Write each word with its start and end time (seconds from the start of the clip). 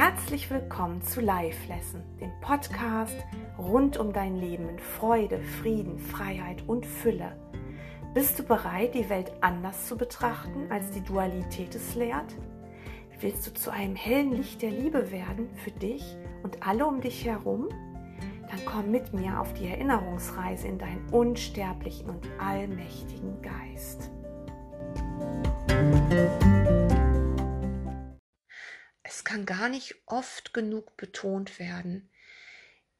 Herzlich 0.00 0.48
willkommen 0.48 1.02
zu 1.02 1.20
Life 1.20 1.66
Lesson, 1.66 2.04
dem 2.20 2.30
Podcast 2.40 3.16
rund 3.58 3.96
um 3.96 4.12
dein 4.12 4.36
Leben 4.36 4.68
in 4.68 4.78
Freude, 4.78 5.40
Frieden, 5.60 5.98
Freiheit 5.98 6.62
und 6.68 6.86
Fülle. 6.86 7.36
Bist 8.14 8.38
du 8.38 8.44
bereit, 8.44 8.94
die 8.94 9.10
Welt 9.10 9.32
anders 9.40 9.88
zu 9.88 9.96
betrachten, 9.96 10.70
als 10.70 10.92
die 10.92 11.00
Dualität 11.00 11.74
es 11.74 11.96
lehrt? 11.96 12.32
Willst 13.18 13.44
du 13.48 13.54
zu 13.54 13.72
einem 13.72 13.96
hellen 13.96 14.30
Licht 14.30 14.62
der 14.62 14.70
Liebe 14.70 15.10
werden 15.10 15.48
für 15.64 15.72
dich 15.72 16.16
und 16.44 16.64
alle 16.64 16.86
um 16.86 17.00
dich 17.00 17.24
herum? 17.24 17.68
Dann 18.48 18.64
komm 18.66 18.92
mit 18.92 19.12
mir 19.12 19.40
auf 19.40 19.52
die 19.54 19.66
Erinnerungsreise 19.66 20.68
in 20.68 20.78
deinen 20.78 21.08
unsterblichen 21.10 22.08
und 22.08 22.24
allmächtigen 22.38 23.42
Geist. 23.42 24.12
Kann 29.24 29.46
gar 29.46 29.68
nicht 29.68 29.94
oft 30.06 30.52
genug 30.54 30.96
betont 30.96 31.58
werden, 31.58 32.10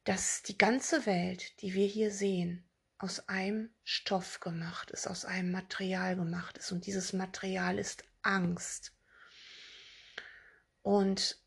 dass 0.03 0.41
die 0.43 0.57
ganze 0.57 1.05
Welt, 1.05 1.61
die 1.61 1.73
wir 1.73 1.87
hier 1.87 2.11
sehen, 2.11 2.63
aus 2.97 3.27
einem 3.29 3.69
Stoff 3.83 4.39
gemacht 4.39 4.91
ist, 4.91 5.07
aus 5.07 5.25
einem 5.25 5.51
Material 5.51 6.15
gemacht 6.15 6.57
ist. 6.57 6.71
Und 6.71 6.85
dieses 6.85 7.13
Material 7.13 7.79
ist 7.79 8.03
Angst. 8.21 8.93
Und 10.81 11.37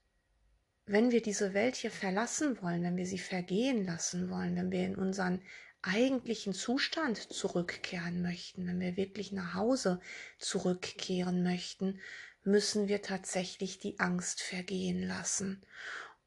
wenn 0.86 1.10
wir 1.10 1.22
diese 1.22 1.54
Welt 1.54 1.76
hier 1.76 1.90
verlassen 1.90 2.60
wollen, 2.62 2.82
wenn 2.82 2.96
wir 2.96 3.06
sie 3.06 3.18
vergehen 3.18 3.84
lassen 3.84 4.30
wollen, 4.30 4.56
wenn 4.56 4.70
wir 4.70 4.84
in 4.84 4.96
unseren 4.96 5.42
eigentlichen 5.82 6.54
Zustand 6.54 7.18
zurückkehren 7.18 8.22
möchten, 8.22 8.66
wenn 8.66 8.80
wir 8.80 8.96
wirklich 8.96 9.32
nach 9.32 9.54
Hause 9.54 10.00
zurückkehren 10.38 11.42
möchten, 11.42 12.00
müssen 12.44 12.88
wir 12.88 13.02
tatsächlich 13.02 13.78
die 13.78 13.98
Angst 14.00 14.42
vergehen 14.42 15.02
lassen. 15.02 15.62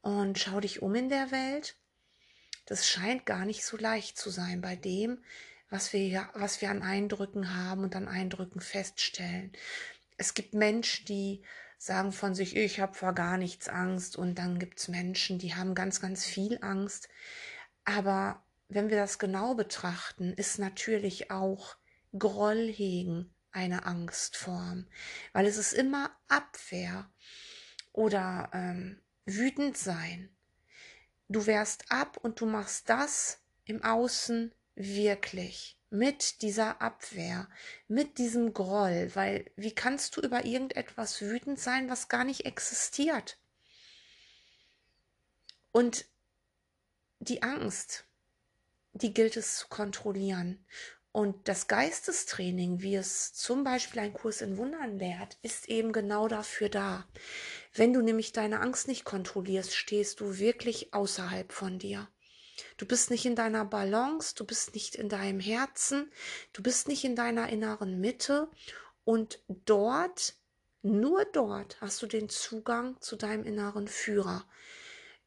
Und 0.00 0.38
schau 0.38 0.60
dich 0.60 0.82
um 0.82 0.94
in 0.94 1.08
der 1.08 1.30
Welt. 1.30 1.76
Das 2.66 2.88
scheint 2.88 3.26
gar 3.26 3.44
nicht 3.44 3.64
so 3.64 3.76
leicht 3.76 4.18
zu 4.18 4.30
sein 4.30 4.60
bei 4.60 4.76
dem, 4.76 5.22
was 5.70 5.92
wir, 5.92 6.28
was 6.34 6.60
wir 6.60 6.70
an 6.70 6.82
Eindrücken 6.82 7.54
haben 7.54 7.84
und 7.84 7.94
an 7.96 8.08
Eindrücken 8.08 8.60
feststellen. 8.60 9.52
Es 10.16 10.34
gibt 10.34 10.54
Menschen, 10.54 11.06
die 11.06 11.42
sagen 11.78 12.12
von 12.12 12.34
sich, 12.34 12.56
ich 12.56 12.80
habe 12.80 12.94
vor 12.94 13.12
gar 13.12 13.36
nichts 13.36 13.68
Angst. 13.68 14.16
Und 14.16 14.36
dann 14.36 14.58
gibt 14.58 14.78
es 14.78 14.88
Menschen, 14.88 15.38
die 15.38 15.54
haben 15.54 15.74
ganz, 15.74 16.00
ganz 16.00 16.24
viel 16.24 16.58
Angst. 16.62 17.08
Aber 17.84 18.42
wenn 18.68 18.90
wir 18.90 18.96
das 18.96 19.18
genau 19.18 19.54
betrachten, 19.54 20.32
ist 20.32 20.58
natürlich 20.58 21.30
auch 21.30 21.76
Groll 22.18 22.72
hegen 22.72 23.30
eine 23.56 23.86
Angstform, 23.86 24.86
weil 25.32 25.46
es 25.46 25.56
ist 25.56 25.72
immer 25.72 26.10
Abwehr 26.28 27.10
oder 27.92 28.50
ähm, 28.52 29.00
wütend 29.24 29.76
sein. 29.76 30.28
Du 31.28 31.46
wehrst 31.46 31.90
ab 31.90 32.18
und 32.22 32.40
du 32.40 32.46
machst 32.46 32.88
das 32.88 33.40
im 33.64 33.82
Außen 33.82 34.54
wirklich 34.76 35.76
mit 35.88 36.42
dieser 36.42 36.82
Abwehr, 36.82 37.48
mit 37.88 38.18
diesem 38.18 38.52
Groll, 38.52 39.10
weil 39.14 39.50
wie 39.56 39.74
kannst 39.74 40.16
du 40.16 40.20
über 40.20 40.44
irgendetwas 40.44 41.22
wütend 41.22 41.58
sein, 41.58 41.88
was 41.88 42.08
gar 42.08 42.24
nicht 42.24 42.44
existiert? 42.44 43.38
Und 45.72 46.06
die 47.20 47.42
Angst, 47.42 48.04
die 48.92 49.12
gilt 49.12 49.36
es 49.36 49.58
zu 49.58 49.68
kontrollieren. 49.68 50.64
Und 51.16 51.48
das 51.48 51.66
Geistestraining, 51.66 52.82
wie 52.82 52.94
es 52.94 53.32
zum 53.32 53.64
Beispiel 53.64 54.02
ein 54.02 54.12
Kurs 54.12 54.42
in 54.42 54.58
Wundern 54.58 54.98
lehrt, 54.98 55.38
ist 55.40 55.70
eben 55.70 55.92
genau 55.92 56.28
dafür 56.28 56.68
da. 56.68 57.08
Wenn 57.72 57.94
du 57.94 58.02
nämlich 58.02 58.32
deine 58.32 58.60
Angst 58.60 58.86
nicht 58.86 59.06
kontrollierst, 59.06 59.74
stehst 59.74 60.20
du 60.20 60.36
wirklich 60.36 60.92
außerhalb 60.92 61.50
von 61.54 61.78
dir. 61.78 62.06
Du 62.76 62.84
bist 62.84 63.10
nicht 63.10 63.24
in 63.24 63.34
deiner 63.34 63.64
Balance, 63.64 64.34
du 64.34 64.44
bist 64.44 64.74
nicht 64.74 64.94
in 64.94 65.08
deinem 65.08 65.40
Herzen, 65.40 66.12
du 66.52 66.62
bist 66.62 66.86
nicht 66.86 67.02
in 67.02 67.16
deiner 67.16 67.48
inneren 67.48 67.98
Mitte 67.98 68.50
und 69.04 69.40
dort, 69.48 70.34
nur 70.82 71.24
dort 71.24 71.80
hast 71.80 72.02
du 72.02 72.06
den 72.06 72.28
Zugang 72.28 73.00
zu 73.00 73.16
deinem 73.16 73.44
inneren 73.44 73.88
Führer, 73.88 74.44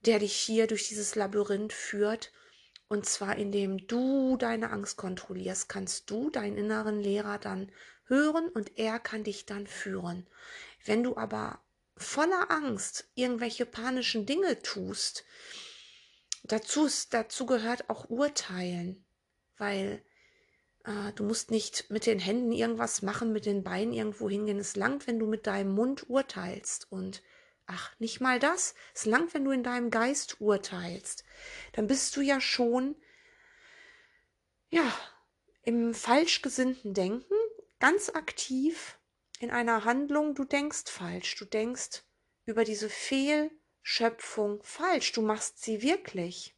der 0.06 0.20
dich 0.20 0.36
hier 0.36 0.68
durch 0.68 0.88
dieses 0.88 1.16
Labyrinth 1.16 1.74
führt 1.74 2.32
und 2.90 3.06
zwar 3.06 3.38
indem 3.38 3.88
du 3.88 4.36
deine 4.36 4.72
Angst 4.72 4.98
kontrollierst, 4.98 5.70
kannst 5.70 6.10
du 6.10 6.30
deinen 6.30 6.58
inneren 6.58 7.00
Lehrer 7.00 7.38
dann 7.38 7.72
hören 8.06 8.50
und 8.50 8.78
er 8.78 9.00
kann 9.00 9.24
dich 9.24 9.46
dann 9.46 9.68
führen. 9.68 10.28
Wenn 10.84 11.04
du 11.04 11.16
aber 11.16 11.62
voller 11.96 12.50
Angst 12.50 13.08
irgendwelche 13.14 13.66
panischen 13.66 14.26
Dinge 14.26 14.62
tust, 14.62 15.24
dazu, 16.44 16.90
dazu 17.12 17.46
gehört 17.46 17.90
auch 17.90 18.10
Urteilen, 18.10 19.06
weil 19.58 20.02
äh, 20.86 21.14
du 21.14 21.24
musst 21.24 21.52
nicht 21.52 21.92
mit 21.92 22.08
den 22.08 22.20
Händen 22.20 22.52
irgendwas 22.52 23.04
machen, 23.04 23.32
mit 23.32 23.46
den 23.46 23.64
Beinen 23.64 23.94
irgendwo 23.94 24.30
hingehen. 24.30 24.58
Es 24.58 24.76
langt, 24.76 25.06
wenn 25.06 25.20
du 25.20 25.28
mit 25.28 25.46
deinem 25.46 25.74
Mund 25.74 26.10
urteilst 26.10 26.92
und 26.92 27.22
Ach, 27.72 27.94
nicht 28.00 28.20
mal 28.20 28.40
das. 28.40 28.74
Es 28.96 29.06
langt, 29.06 29.36
wenn 29.36 29.46
du 29.46 29.52
in 29.52 29.62
deinem 29.62 29.92
Geist 29.92 30.42
urteilst. 30.42 31.24
Dann 31.74 31.86
bist 31.86 32.16
du 32.16 32.22
ja 32.22 32.42
schon, 32.42 32.96
ja, 34.72 34.92
im 35.62 35.94
falsch 35.94 36.42
gesinnten 36.42 36.96
Denken 36.96 37.36
ganz 37.80 38.10
aktiv 38.10 38.98
in 39.40 39.52
einer 39.52 39.86
Handlung. 39.86 40.34
Du 40.34 40.46
denkst 40.46 40.86
falsch. 40.90 41.36
Du 41.36 41.46
denkst 41.46 42.02
über 42.46 42.64
diese 42.64 42.90
Fehlschöpfung 42.90 44.64
falsch. 44.64 45.12
Du 45.12 45.22
machst 45.22 45.62
sie 45.62 45.84
wirklich. 45.84 46.56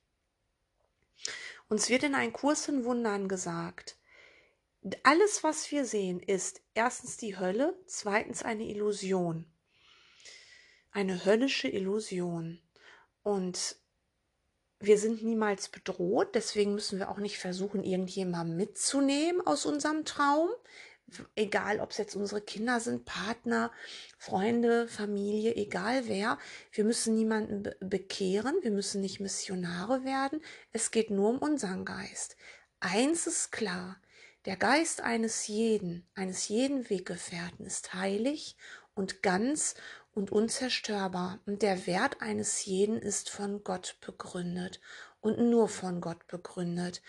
Uns 1.68 1.90
wird 1.90 2.04
in 2.04 2.16
einem 2.16 2.32
Kurs 2.32 2.70
in 2.70 2.86
Wundern 2.86 3.28
gesagt, 3.28 3.98
alles, 5.04 5.44
was 5.44 5.70
wir 5.72 5.84
sehen, 5.84 6.22
ist 6.22 6.62
erstens 6.74 7.18
die 7.18 7.38
Hölle, 7.38 7.78
zweitens 7.86 8.44
eine 8.44 8.64
Illusion 8.64 9.52
eine 10.91 11.25
höllische 11.25 11.68
Illusion. 11.68 12.59
Und 13.24 13.78
wir 14.79 14.97
sind 14.97 15.24
niemals 15.24 15.69
bedroht, 15.69 16.34
deswegen 16.34 16.74
müssen 16.74 17.00
wir 17.00 17.09
auch 17.09 17.19
nicht 17.19 17.38
versuchen, 17.38 17.84
irgendjemand 17.84 18.56
mitzunehmen 18.56 19.46
aus 19.46 19.66
unserem 19.66 20.06
Traum. 20.06 20.50
Egal, 21.35 21.81
ob 21.81 21.91
es 21.91 21.97
jetzt 21.97 22.16
unsere 22.16 22.41
Kinder 22.41 22.80
sind, 22.80 23.06
Partner, 23.06 23.72
Freunde, 24.18 24.88
Familie, 24.88 25.56
egal 25.56 26.07
wer. 26.07 26.40
Wir 26.72 26.85
müssen 26.85 27.16
niemanden 27.16 27.63
be 27.63 27.75
bekehren, 27.81 28.56
wir 28.62 28.72
müssen 28.72 29.01
nicht 29.01 29.19
Missionare 29.19 30.06
werden. 30.06 30.41
Es 30.72 30.90
geht 30.90 31.09
nur 31.09 31.30
um 31.30 31.38
unseren 31.40 31.84
Geist. 31.84 32.38
Eins 32.80 33.28
ist 33.28 33.51
klar, 33.51 34.01
der 34.46 34.56
Geist 34.56 35.01
eines 35.01 35.47
jeden, 35.47 36.09
eines 36.16 36.47
jeden 36.47 36.90
Weggefährten 36.90 37.66
ist 37.66 37.94
heilig 37.94 38.56
und 38.96 39.22
ganz 39.22 39.75
und 40.14 40.32
unzerstörbar, 40.32 41.40
und 41.46 41.62
der 41.62 41.88
Wert 41.88 42.22
eines 42.22 42.66
jeden 42.66 42.98
ist 42.98 43.30
von 43.30 43.64
Gott 43.64 43.98
begründet 44.06 44.82
und 45.22 45.40
nur 45.40 45.70
von 45.70 46.02
Gott 46.02 46.28
begründet. 46.28 47.02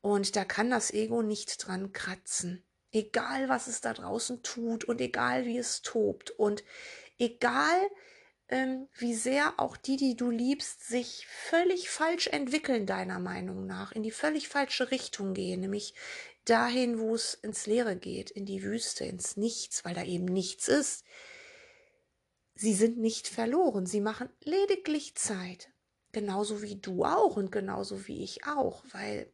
Und 0.00 0.36
da 0.36 0.44
kann 0.44 0.70
das 0.70 0.92
Ego 0.92 1.22
nicht 1.22 1.66
dran 1.66 1.92
kratzen. 1.92 2.64
Egal, 2.90 3.48
was 3.48 3.66
es 3.66 3.80
da 3.80 3.92
draußen 3.92 4.42
tut 4.42 4.84
und 4.84 5.00
egal, 5.00 5.44
wie 5.44 5.58
es 5.58 5.82
tobt 5.82 6.30
und 6.30 6.64
egal, 7.18 7.78
ähm, 8.48 8.88
wie 8.96 9.14
sehr 9.14 9.54
auch 9.58 9.76
die, 9.76 9.96
die 9.96 10.16
du 10.16 10.30
liebst, 10.30 10.88
sich 10.88 11.26
völlig 11.26 11.90
falsch 11.90 12.28
entwickeln, 12.28 12.86
deiner 12.86 13.18
Meinung 13.18 13.66
nach, 13.66 13.92
in 13.92 14.02
die 14.02 14.10
völlig 14.10 14.48
falsche 14.48 14.90
Richtung 14.90 15.34
gehen, 15.34 15.60
nämlich 15.60 15.94
dahin, 16.46 16.98
wo 16.98 17.14
es 17.14 17.34
ins 17.34 17.66
Leere 17.66 17.94
geht, 17.94 18.30
in 18.30 18.46
die 18.46 18.62
Wüste, 18.62 19.04
ins 19.04 19.36
Nichts, 19.36 19.84
weil 19.84 19.94
da 19.94 20.02
eben 20.02 20.24
nichts 20.24 20.66
ist 20.66 21.04
Sie 22.60 22.74
sind 22.74 22.98
nicht 22.98 23.28
verloren, 23.28 23.86
sie 23.86 24.00
machen 24.00 24.28
lediglich 24.42 25.14
Zeit. 25.14 25.70
Genauso 26.10 26.60
wie 26.60 26.74
du 26.74 27.04
auch 27.04 27.36
und 27.36 27.52
genauso 27.52 28.08
wie 28.08 28.24
ich 28.24 28.48
auch, 28.48 28.82
weil 28.90 29.32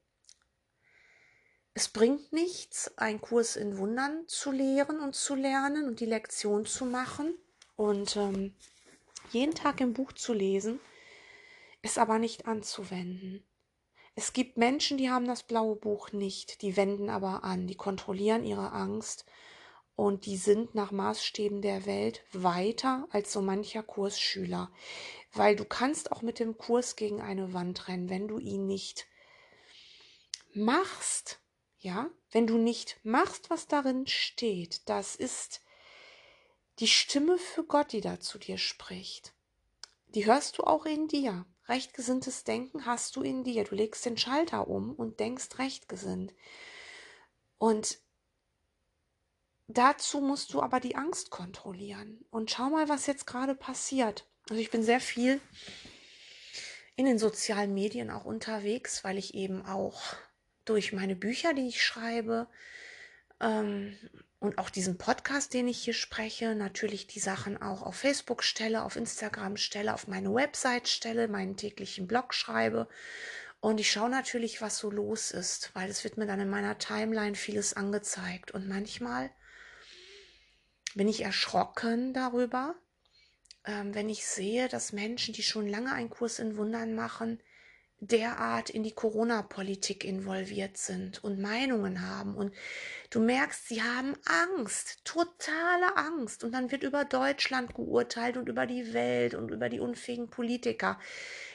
es 1.72 1.88
bringt 1.88 2.34
nichts, 2.34 2.98
einen 2.98 3.22
Kurs 3.22 3.56
in 3.56 3.78
Wundern 3.78 4.28
zu 4.28 4.52
lehren 4.52 5.00
und 5.00 5.14
zu 5.14 5.34
lernen 5.36 5.88
und 5.88 6.00
die 6.00 6.04
Lektion 6.04 6.66
zu 6.66 6.84
machen 6.84 7.34
und 7.76 8.14
ähm, 8.16 8.54
jeden 9.30 9.54
Tag 9.54 9.80
im 9.80 9.94
Buch 9.94 10.12
zu 10.12 10.34
lesen, 10.34 10.78
es 11.80 11.96
aber 11.96 12.18
nicht 12.18 12.46
anzuwenden. 12.46 13.42
Es 14.14 14.34
gibt 14.34 14.58
Menschen, 14.58 14.98
die 14.98 15.08
haben 15.08 15.26
das 15.26 15.44
blaue 15.44 15.76
Buch 15.76 16.12
nicht, 16.12 16.60
die 16.60 16.76
wenden 16.76 17.08
aber 17.08 17.42
an, 17.42 17.68
die 17.68 17.76
kontrollieren 17.76 18.44
ihre 18.44 18.72
Angst 18.72 19.24
und 19.96 20.26
die 20.26 20.36
sind 20.36 20.74
nach 20.74 20.90
Maßstäben 20.90 21.62
der 21.62 21.86
Welt 21.86 22.24
weiter 22.32 23.06
als 23.10 23.32
so 23.32 23.40
mancher 23.40 23.82
Kursschüler, 23.82 24.70
weil 25.32 25.56
du 25.56 25.64
kannst 25.64 26.12
auch 26.12 26.22
mit 26.22 26.38
dem 26.38 26.58
Kurs 26.58 26.96
gegen 26.96 27.20
eine 27.20 27.52
Wand 27.52 27.88
rennen, 27.88 28.10
wenn 28.10 28.28
du 28.28 28.38
ihn 28.38 28.66
nicht 28.66 29.06
machst, 30.52 31.40
ja, 31.78 32.10
wenn 32.30 32.46
du 32.46 32.56
nicht 32.56 32.98
machst, 33.04 33.50
was 33.50 33.66
darin 33.66 34.06
steht, 34.06 34.88
das 34.88 35.16
ist 35.16 35.60
die 36.80 36.88
Stimme 36.88 37.38
für 37.38 37.64
Gott, 37.64 37.92
die 37.92 38.00
da 38.00 38.18
zu 38.18 38.38
dir 38.38 38.58
spricht. 38.58 39.32
Die 40.08 40.26
hörst 40.26 40.58
du 40.58 40.64
auch 40.64 40.86
in 40.86 41.08
dir. 41.08 41.44
Rechtgesinntes 41.68 42.44
Denken 42.44 42.84
hast 42.84 43.16
du 43.16 43.22
in 43.22 43.44
dir. 43.44 43.64
Du 43.64 43.74
legst 43.74 44.04
den 44.04 44.16
Schalter 44.16 44.68
um 44.68 44.92
und 44.94 45.20
denkst 45.20 45.58
rechtgesinnt. 45.58 46.34
Und 47.58 47.98
dazu 49.66 50.20
musst 50.20 50.52
du 50.52 50.62
aber 50.62 50.80
die 50.80 50.96
Angst 50.96 51.30
kontrollieren. 51.30 52.24
Und 52.30 52.50
schau 52.50 52.70
mal, 52.70 52.88
was 52.88 53.06
jetzt 53.06 53.26
gerade 53.26 53.54
passiert. 53.54 54.26
Also 54.48 54.60
ich 54.60 54.70
bin 54.70 54.82
sehr 54.82 55.00
viel 55.00 55.40
in 56.96 57.06
den 57.06 57.18
sozialen 57.18 57.74
Medien 57.74 58.10
auch 58.10 58.24
unterwegs, 58.24 59.04
weil 59.04 59.18
ich 59.18 59.34
eben 59.34 59.64
auch 59.66 60.14
durch 60.64 60.92
meine 60.92 61.16
Bücher, 61.16 61.54
die 61.54 61.68
ich 61.68 61.84
schreibe, 61.84 62.46
ähm, 63.40 63.96
und 64.44 64.58
auch 64.58 64.68
diesen 64.68 64.98
Podcast, 64.98 65.54
den 65.54 65.68
ich 65.68 65.78
hier 65.78 65.94
spreche, 65.94 66.54
natürlich 66.54 67.06
die 67.06 67.18
Sachen 67.18 67.60
auch 67.60 67.82
auf 67.82 67.96
Facebook 67.96 68.42
stelle, 68.42 68.82
auf 68.84 68.96
Instagram 68.96 69.56
stelle, 69.56 69.94
auf 69.94 70.06
meine 70.06 70.34
Website 70.34 70.86
stelle, 70.86 71.28
meinen 71.28 71.56
täglichen 71.56 72.06
Blog 72.06 72.34
schreibe. 72.34 72.86
Und 73.60 73.80
ich 73.80 73.90
schaue 73.90 74.10
natürlich, 74.10 74.60
was 74.60 74.76
so 74.76 74.90
los 74.90 75.30
ist, 75.30 75.70
weil 75.74 75.88
es 75.88 76.04
wird 76.04 76.18
mir 76.18 76.26
dann 76.26 76.40
in 76.40 76.50
meiner 76.50 76.76
Timeline 76.76 77.34
vieles 77.34 77.72
angezeigt. 77.72 78.50
Und 78.50 78.68
manchmal 78.68 79.30
bin 80.94 81.08
ich 81.08 81.22
erschrocken 81.22 82.12
darüber, 82.12 82.74
ähm, 83.64 83.94
wenn 83.94 84.08
ich 84.08 84.26
sehe, 84.26 84.68
dass 84.68 84.92
Menschen, 84.92 85.34
die 85.34 85.42
schon 85.42 85.68
lange 85.68 85.92
einen 85.92 86.10
Kurs 86.10 86.38
in 86.38 86.56
Wundern 86.56 86.94
machen, 86.94 87.40
derart 88.00 88.70
in 88.70 88.82
die 88.82 88.92
Corona-Politik 88.92 90.04
involviert 90.04 90.76
sind 90.76 91.22
und 91.24 91.40
Meinungen 91.40 92.06
haben. 92.06 92.34
Und 92.34 92.54
du 93.10 93.20
merkst, 93.20 93.68
sie 93.68 93.82
haben 93.82 94.14
Angst, 94.24 95.04
totale 95.04 95.96
Angst. 95.96 96.44
Und 96.44 96.52
dann 96.52 96.70
wird 96.70 96.82
über 96.82 97.04
Deutschland 97.04 97.74
geurteilt 97.74 98.36
und 98.36 98.48
über 98.48 98.66
die 98.66 98.92
Welt 98.92 99.34
und 99.34 99.50
über 99.50 99.68
die 99.68 99.80
unfähigen 99.80 100.28
Politiker. 100.28 101.00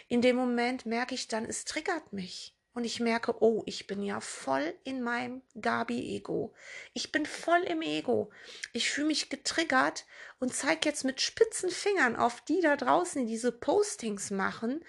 In 0.08 0.22
dem 0.22 0.36
Moment 0.36 0.86
merke 0.86 1.14
ich 1.14 1.28
dann, 1.28 1.46
es 1.46 1.66
triggert 1.66 2.14
mich. 2.14 2.56
Und 2.74 2.84
ich 2.84 3.00
merke, 3.00 3.42
oh, 3.42 3.64
ich 3.66 3.88
bin 3.88 4.04
ja 4.04 4.22
voll 4.22 4.74
in 4.84 5.02
meinem 5.02 5.42
Gabi-Ego. 5.60 6.54
Ich 6.94 7.12
bin 7.12 7.26
voll 7.26 7.62
im 7.64 7.82
Ego. 7.82 8.32
Ich 8.74 8.90
fühle 8.90 9.08
mich 9.08 9.30
getriggert 9.30 10.06
und 10.40 10.54
zeige 10.54 10.88
jetzt 10.88 11.04
mit 11.04 11.20
spitzen 11.20 11.70
Fingern 11.70 12.16
auf 12.16 12.42
die 12.42 12.62
da 12.62 12.78
draußen, 12.78 13.26
die 13.26 13.34
diese 13.34 13.52
Postings 13.52 14.32
machen, 14.32 14.84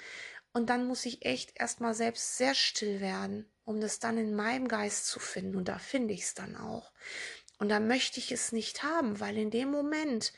und 0.53 0.69
dann 0.69 0.87
muss 0.87 1.07
ich 1.07 1.25
echt 1.25 1.59
erstmal 1.61 1.95
selbst 1.95 2.37
sehr 2.37 2.55
still 2.55 3.01
werden, 3.01 3.49
um 3.65 3.81
das 3.81 4.01
dann 4.01 4.19
in 4.19 4.35
meinem 4.35 4.67
Geist 4.67 5.07
zu 5.07 5.21
finden. 5.21 5.57
Und 5.57 5.69
da 5.69 5.79
finde 5.79 6.13
ich 6.15 6.23
es 6.23 6.35
dann 6.35 6.57
auch. 6.57 6.93
Und 7.59 7.69
da 7.69 7.79
möchte 7.79 8.19
ich 8.19 8.33
es 8.33 8.53
nicht 8.53 8.83
haben, 8.83 9.21
weil 9.21 9.37
in 9.37 9.51
dem 9.51 9.71
Moment, 9.71 10.33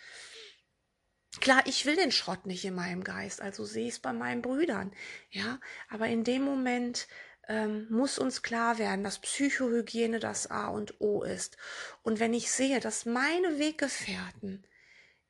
klar, 1.41 1.63
ich 1.67 1.87
will 1.87 1.97
den 1.97 2.13
Schrott 2.13 2.47
nicht 2.47 2.65
in 2.65 2.75
meinem 2.75 3.05
Geist, 3.05 3.41
also 3.41 3.65
sehe 3.65 3.87
ich 3.87 3.95
es 3.95 4.01
bei 4.01 4.13
meinen 4.13 4.43
Brüdern, 4.43 4.93
ja, 5.31 5.61
aber 5.89 6.09
in 6.09 6.25
dem 6.25 6.43
Moment 6.43 7.07
ähm, 7.53 7.87
muss 7.91 8.19
uns 8.19 8.43
klar 8.43 8.79
werden, 8.79 9.05
dass 9.05 9.19
Psychohygiene 9.19 10.19
das 10.21 10.51
A 10.51 10.69
und 10.69 11.01
O 11.03 11.23
ist. 11.23 11.59
Und 12.03 12.19
wenn 12.19 12.33
ich 12.33 12.51
sehe, 12.51 12.81
dass 12.81 13.05
meine 13.05 13.59
Weggefährten, 13.59 14.67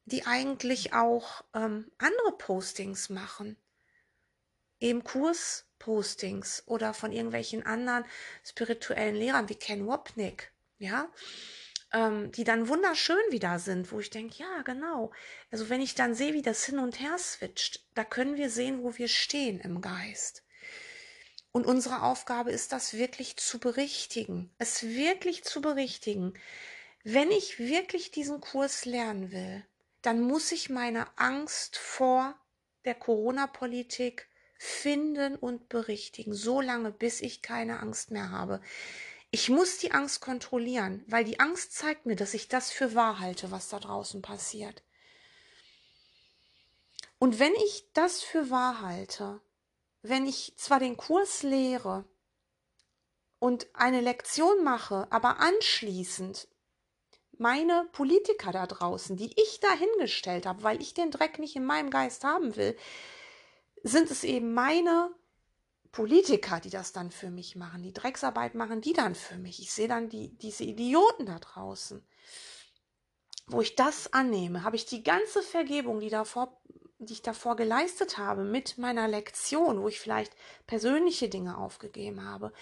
die 0.04 0.24
eigentlich 0.24 0.92
auch 0.92 1.44
ähm, 1.52 1.90
andere 1.98 2.38
Postings 2.38 3.08
machen, 3.08 3.56
eben 4.78 5.02
Kurspostings 5.02 6.62
oder 6.66 6.94
von 6.94 7.10
irgendwelchen 7.10 7.66
anderen 7.66 8.04
spirituellen 8.44 9.16
Lehrern 9.16 9.48
wie 9.48 9.56
Ken 9.56 9.88
Wapnick, 9.88 10.52
ja, 10.78 11.10
ähm, 11.92 12.30
die 12.30 12.44
dann 12.44 12.68
wunderschön 12.68 13.16
wieder 13.30 13.58
sind, 13.58 13.90
wo 13.90 13.98
ich 13.98 14.10
denke, 14.10 14.36
ja, 14.38 14.62
genau. 14.62 15.10
Also 15.50 15.68
wenn 15.70 15.80
ich 15.80 15.96
dann 15.96 16.14
sehe, 16.14 16.34
wie 16.34 16.42
das 16.42 16.64
hin 16.64 16.78
und 16.78 17.00
her 17.00 17.18
switcht, 17.18 17.84
da 17.94 18.04
können 18.04 18.36
wir 18.36 18.48
sehen, 18.48 18.84
wo 18.84 18.96
wir 18.96 19.08
stehen 19.08 19.58
im 19.58 19.80
Geist. 19.80 20.44
Und 21.52 21.66
unsere 21.66 22.02
Aufgabe 22.02 22.50
ist 22.50 22.72
das 22.72 22.94
wirklich 22.94 23.36
zu 23.36 23.58
berichtigen, 23.58 24.50
es 24.58 24.82
wirklich 24.82 25.44
zu 25.44 25.60
berichtigen. 25.60 26.32
Wenn 27.04 27.30
ich 27.30 27.58
wirklich 27.58 28.10
diesen 28.10 28.40
Kurs 28.40 28.86
lernen 28.86 29.32
will, 29.32 29.64
dann 30.00 30.20
muss 30.20 30.50
ich 30.50 30.70
meine 30.70 31.06
Angst 31.18 31.76
vor 31.76 32.34
der 32.84 32.94
Corona-Politik 32.94 34.28
finden 34.58 35.36
und 35.36 35.68
berichtigen, 35.68 36.32
so 36.32 36.60
lange, 36.60 36.90
bis 36.90 37.20
ich 37.20 37.42
keine 37.42 37.80
Angst 37.80 38.10
mehr 38.10 38.30
habe. 38.30 38.60
Ich 39.30 39.48
muss 39.48 39.78
die 39.78 39.92
Angst 39.92 40.20
kontrollieren, 40.20 41.04
weil 41.06 41.24
die 41.24 41.40
Angst 41.40 41.74
zeigt 41.74 42.06
mir, 42.06 42.16
dass 42.16 42.34
ich 42.34 42.48
das 42.48 42.70
für 42.70 42.94
wahr 42.94 43.18
halte, 43.18 43.50
was 43.50 43.68
da 43.68 43.78
draußen 43.78 44.22
passiert. 44.22 44.82
Und 47.18 47.38
wenn 47.38 47.54
ich 47.66 47.86
das 47.92 48.22
für 48.22 48.50
wahr 48.50 48.80
halte, 48.80 49.40
wenn 50.02 50.26
ich 50.26 50.54
zwar 50.56 50.80
den 50.80 50.96
Kurs 50.96 51.42
lehre 51.42 52.04
und 53.38 53.66
eine 53.74 54.00
Lektion 54.00 54.62
mache, 54.64 55.06
aber 55.10 55.40
anschließend 55.40 56.48
meine 57.38 57.88
Politiker 57.92 58.52
da 58.52 58.66
draußen, 58.66 59.16
die 59.16 59.32
ich 59.40 59.60
dahingestellt 59.60 60.46
habe, 60.46 60.62
weil 60.62 60.80
ich 60.80 60.94
den 60.94 61.10
Dreck 61.10 61.38
nicht 61.38 61.56
in 61.56 61.64
meinem 61.64 61.90
Geist 61.90 62.24
haben 62.24 62.56
will, 62.56 62.76
sind 63.82 64.10
es 64.10 64.22
eben 64.22 64.54
meine 64.54 65.10
Politiker, 65.90 66.60
die 66.60 66.70
das 66.70 66.92
dann 66.92 67.10
für 67.10 67.30
mich 67.30 67.56
machen. 67.56 67.82
Die 67.82 67.92
Drecksarbeit 67.92 68.54
machen 68.54 68.80
die 68.80 68.92
dann 68.92 69.14
für 69.14 69.36
mich. 69.38 69.60
Ich 69.60 69.72
sehe 69.72 69.88
dann 69.88 70.08
die, 70.08 70.36
diese 70.38 70.64
Idioten 70.64 71.26
da 71.26 71.38
draußen. 71.38 72.06
Wo 73.46 73.60
ich 73.60 73.74
das 73.74 74.12
annehme, 74.12 74.64
habe 74.64 74.76
ich 74.76 74.86
die 74.86 75.02
ganze 75.02 75.42
Vergebung, 75.42 76.00
die, 76.00 76.10
davor, 76.10 76.60
die 76.98 77.14
ich 77.14 77.22
davor 77.22 77.56
geleistet 77.56 78.18
habe, 78.18 78.44
mit 78.44 78.78
meiner 78.78 79.08
Lektion, 79.08 79.82
wo 79.82 79.88
ich 79.88 80.00
vielleicht 80.00 80.34
persönliche 80.66 81.28
Dinge 81.28 81.58
aufgegeben 81.58 82.24
habe. 82.24 82.52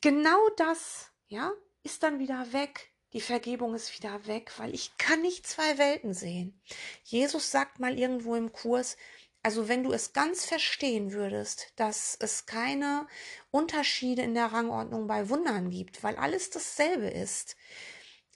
Genau 0.00 0.48
das, 0.56 1.10
ja, 1.28 1.52
ist 1.82 2.02
dann 2.02 2.18
wieder 2.18 2.52
weg. 2.52 2.90
Die 3.12 3.20
Vergebung 3.20 3.74
ist 3.74 3.94
wieder 3.98 4.26
weg, 4.26 4.52
weil 4.56 4.74
ich 4.74 4.96
kann 4.96 5.20
nicht 5.20 5.46
zwei 5.46 5.76
Welten 5.76 6.14
sehen. 6.14 6.60
Jesus 7.04 7.50
sagt 7.50 7.78
mal 7.78 7.98
irgendwo 7.98 8.34
im 8.34 8.52
Kurs, 8.52 8.96
also 9.42 9.68
wenn 9.68 9.82
du 9.82 9.92
es 9.92 10.12
ganz 10.12 10.46
verstehen 10.46 11.12
würdest, 11.12 11.72
dass 11.76 12.16
es 12.18 12.46
keine 12.46 13.06
Unterschiede 13.50 14.22
in 14.22 14.34
der 14.34 14.52
Rangordnung 14.52 15.08
bei 15.08 15.28
Wundern 15.28 15.68
gibt, 15.68 16.02
weil 16.02 16.16
alles 16.16 16.50
dasselbe 16.50 17.08
ist, 17.08 17.56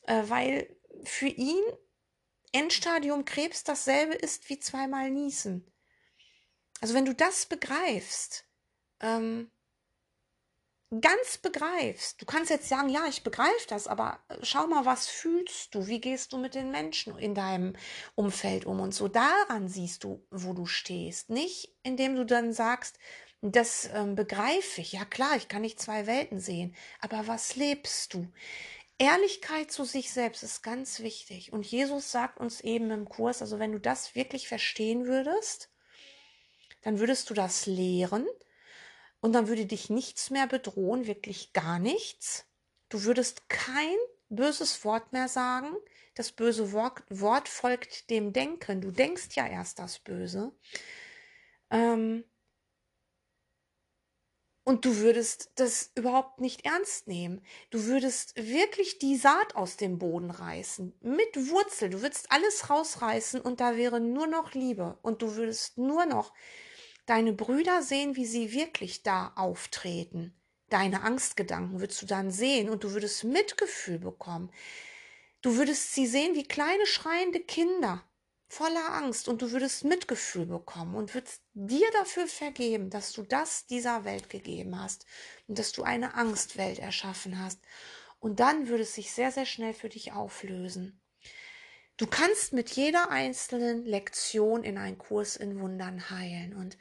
äh, 0.06 0.24
weil 0.26 0.76
für 1.04 1.28
ihn 1.28 1.62
Endstadium 2.52 3.24
Krebs 3.24 3.64
dasselbe 3.64 4.14
ist 4.14 4.48
wie 4.48 4.58
zweimal 4.58 5.10
Niesen. 5.10 5.70
Also 6.80 6.94
wenn 6.94 7.04
du 7.04 7.14
das 7.14 7.46
begreifst, 7.46 8.44
ähm, 9.00 9.50
ganz 11.00 11.38
begreifst. 11.38 12.20
Du 12.22 12.26
kannst 12.26 12.50
jetzt 12.50 12.68
sagen, 12.68 12.88
ja, 12.88 13.06
ich 13.08 13.24
begreife 13.24 13.66
das, 13.68 13.88
aber 13.88 14.20
äh, 14.28 14.36
schau 14.42 14.66
mal, 14.66 14.84
was 14.84 15.08
fühlst 15.08 15.74
du? 15.74 15.86
Wie 15.86 16.00
gehst 16.00 16.32
du 16.32 16.38
mit 16.38 16.54
den 16.54 16.70
Menschen 16.70 17.18
in 17.18 17.34
deinem 17.34 17.74
Umfeld 18.14 18.66
um? 18.66 18.80
Und 18.80 18.94
so 18.94 19.08
daran 19.08 19.68
siehst 19.68 20.04
du, 20.04 20.24
wo 20.30 20.52
du 20.52 20.66
stehst. 20.66 21.30
Nicht, 21.30 21.74
indem 21.82 22.14
du 22.14 22.24
dann 22.24 22.52
sagst, 22.52 22.98
das 23.42 23.90
ähm, 23.92 24.14
begreife 24.14 24.80
ich. 24.80 24.92
Ja 24.92 25.04
klar, 25.04 25.36
ich 25.36 25.48
kann 25.48 25.62
nicht 25.62 25.80
zwei 25.80 26.06
Welten 26.06 26.40
sehen. 26.40 26.74
Aber 27.00 27.26
was 27.26 27.56
lebst 27.56 28.14
du? 28.14 28.28
Ehrlichkeit 28.98 29.70
zu 29.70 29.84
sich 29.84 30.12
selbst 30.12 30.42
ist 30.42 30.62
ganz 30.62 31.00
wichtig. 31.00 31.52
Und 31.52 31.66
Jesus 31.66 32.10
sagt 32.10 32.38
uns 32.38 32.60
eben 32.60 32.90
im 32.90 33.08
Kurs, 33.08 33.42
also 33.42 33.58
wenn 33.58 33.72
du 33.72 33.80
das 33.80 34.14
wirklich 34.14 34.48
verstehen 34.48 35.06
würdest, 35.06 35.70
dann 36.82 36.98
würdest 36.98 37.28
du 37.28 37.34
das 37.34 37.66
lehren 37.66 38.26
und 39.20 39.32
dann 39.32 39.48
würde 39.48 39.66
dich 39.66 39.90
nichts 39.90 40.30
mehr 40.30 40.46
bedrohen, 40.46 41.06
wirklich 41.06 41.52
gar 41.52 41.78
nichts. 41.78 42.46
Du 42.88 43.02
würdest 43.04 43.48
kein 43.48 43.96
böses 44.28 44.84
Wort 44.84 45.12
mehr 45.12 45.28
sagen. 45.28 45.74
Das 46.14 46.32
böse 46.32 46.72
Wort, 46.72 47.48
folgt 47.48 48.08
dem 48.08 48.32
Denken. 48.32 48.80
Du 48.80 48.90
denkst 48.90 49.28
ja 49.34 49.46
erst 49.46 49.78
das 49.78 49.98
Böse. 49.98 50.52
Ähm, 51.70 52.24
und 54.66 54.84
du 54.84 54.96
würdest 54.96 55.52
das 55.54 55.92
überhaupt 55.94 56.40
nicht 56.40 56.66
ernst 56.66 57.06
nehmen. 57.06 57.40
Du 57.70 57.84
würdest 57.84 58.34
wirklich 58.34 58.98
die 58.98 59.14
Saat 59.16 59.54
aus 59.54 59.76
dem 59.76 59.96
Boden 59.96 60.32
reißen, 60.32 60.92
mit 61.02 61.50
Wurzel. 61.50 61.88
Du 61.88 62.02
würdest 62.02 62.32
alles 62.32 62.68
rausreißen 62.68 63.40
und 63.40 63.60
da 63.60 63.76
wäre 63.76 64.00
nur 64.00 64.26
noch 64.26 64.54
Liebe. 64.54 64.98
Und 65.02 65.22
du 65.22 65.36
würdest 65.36 65.78
nur 65.78 66.04
noch 66.04 66.32
deine 67.06 67.32
Brüder 67.32 67.80
sehen, 67.80 68.16
wie 68.16 68.26
sie 68.26 68.52
wirklich 68.52 69.04
da 69.04 69.32
auftreten. 69.36 70.34
Deine 70.68 71.02
Angstgedanken 71.02 71.78
würdest 71.78 72.02
du 72.02 72.06
dann 72.06 72.32
sehen 72.32 72.68
und 72.68 72.82
du 72.82 72.90
würdest 72.90 73.22
Mitgefühl 73.22 74.00
bekommen. 74.00 74.50
Du 75.42 75.56
würdest 75.56 75.94
sie 75.94 76.08
sehen 76.08 76.34
wie 76.34 76.42
kleine 76.42 76.86
schreiende 76.86 77.38
Kinder 77.38 78.02
voller 78.48 78.92
Angst 78.92 79.28
und 79.28 79.42
du 79.42 79.50
würdest 79.50 79.84
Mitgefühl 79.84 80.46
bekommen 80.46 80.94
und 80.94 81.14
würdest 81.14 81.42
dir 81.54 81.86
dafür 81.92 82.26
vergeben, 82.26 82.90
dass 82.90 83.12
du 83.12 83.22
das 83.22 83.66
dieser 83.66 84.04
Welt 84.04 84.30
gegeben 84.30 84.80
hast 84.80 85.06
und 85.48 85.58
dass 85.58 85.72
du 85.72 85.82
eine 85.82 86.14
Angstwelt 86.14 86.78
erschaffen 86.78 87.40
hast. 87.40 87.60
Und 88.20 88.40
dann 88.40 88.68
würde 88.68 88.84
es 88.84 88.94
sich 88.94 89.12
sehr, 89.12 89.32
sehr 89.32 89.46
schnell 89.46 89.74
für 89.74 89.88
dich 89.88 90.12
auflösen. 90.12 91.00
Du 91.96 92.06
kannst 92.06 92.52
mit 92.52 92.70
jeder 92.70 93.10
einzelnen 93.10 93.84
Lektion 93.84 94.64
in 94.64 94.76
einen 94.76 94.98
Kurs 94.98 95.36
in 95.36 95.58
Wundern 95.60 96.10
heilen. 96.10 96.54
Und 96.54 96.76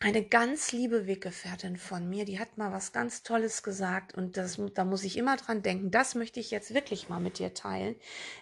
eine 0.00 0.24
ganz 0.24 0.72
liebe 0.72 1.06
Weggefährtin 1.06 1.76
von 1.76 2.08
mir, 2.08 2.24
die 2.24 2.38
hat 2.38 2.58
mal 2.58 2.72
was 2.72 2.92
ganz 2.92 3.22
Tolles 3.22 3.62
gesagt 3.62 4.14
und 4.14 4.36
das, 4.36 4.60
da 4.74 4.84
muss 4.84 5.04
ich 5.04 5.16
immer 5.16 5.36
dran 5.36 5.62
denken. 5.62 5.90
Das 5.90 6.14
möchte 6.14 6.38
ich 6.40 6.50
jetzt 6.50 6.74
wirklich 6.74 7.08
mal 7.08 7.20
mit 7.20 7.38
dir 7.38 7.54
teilen. 7.54 7.96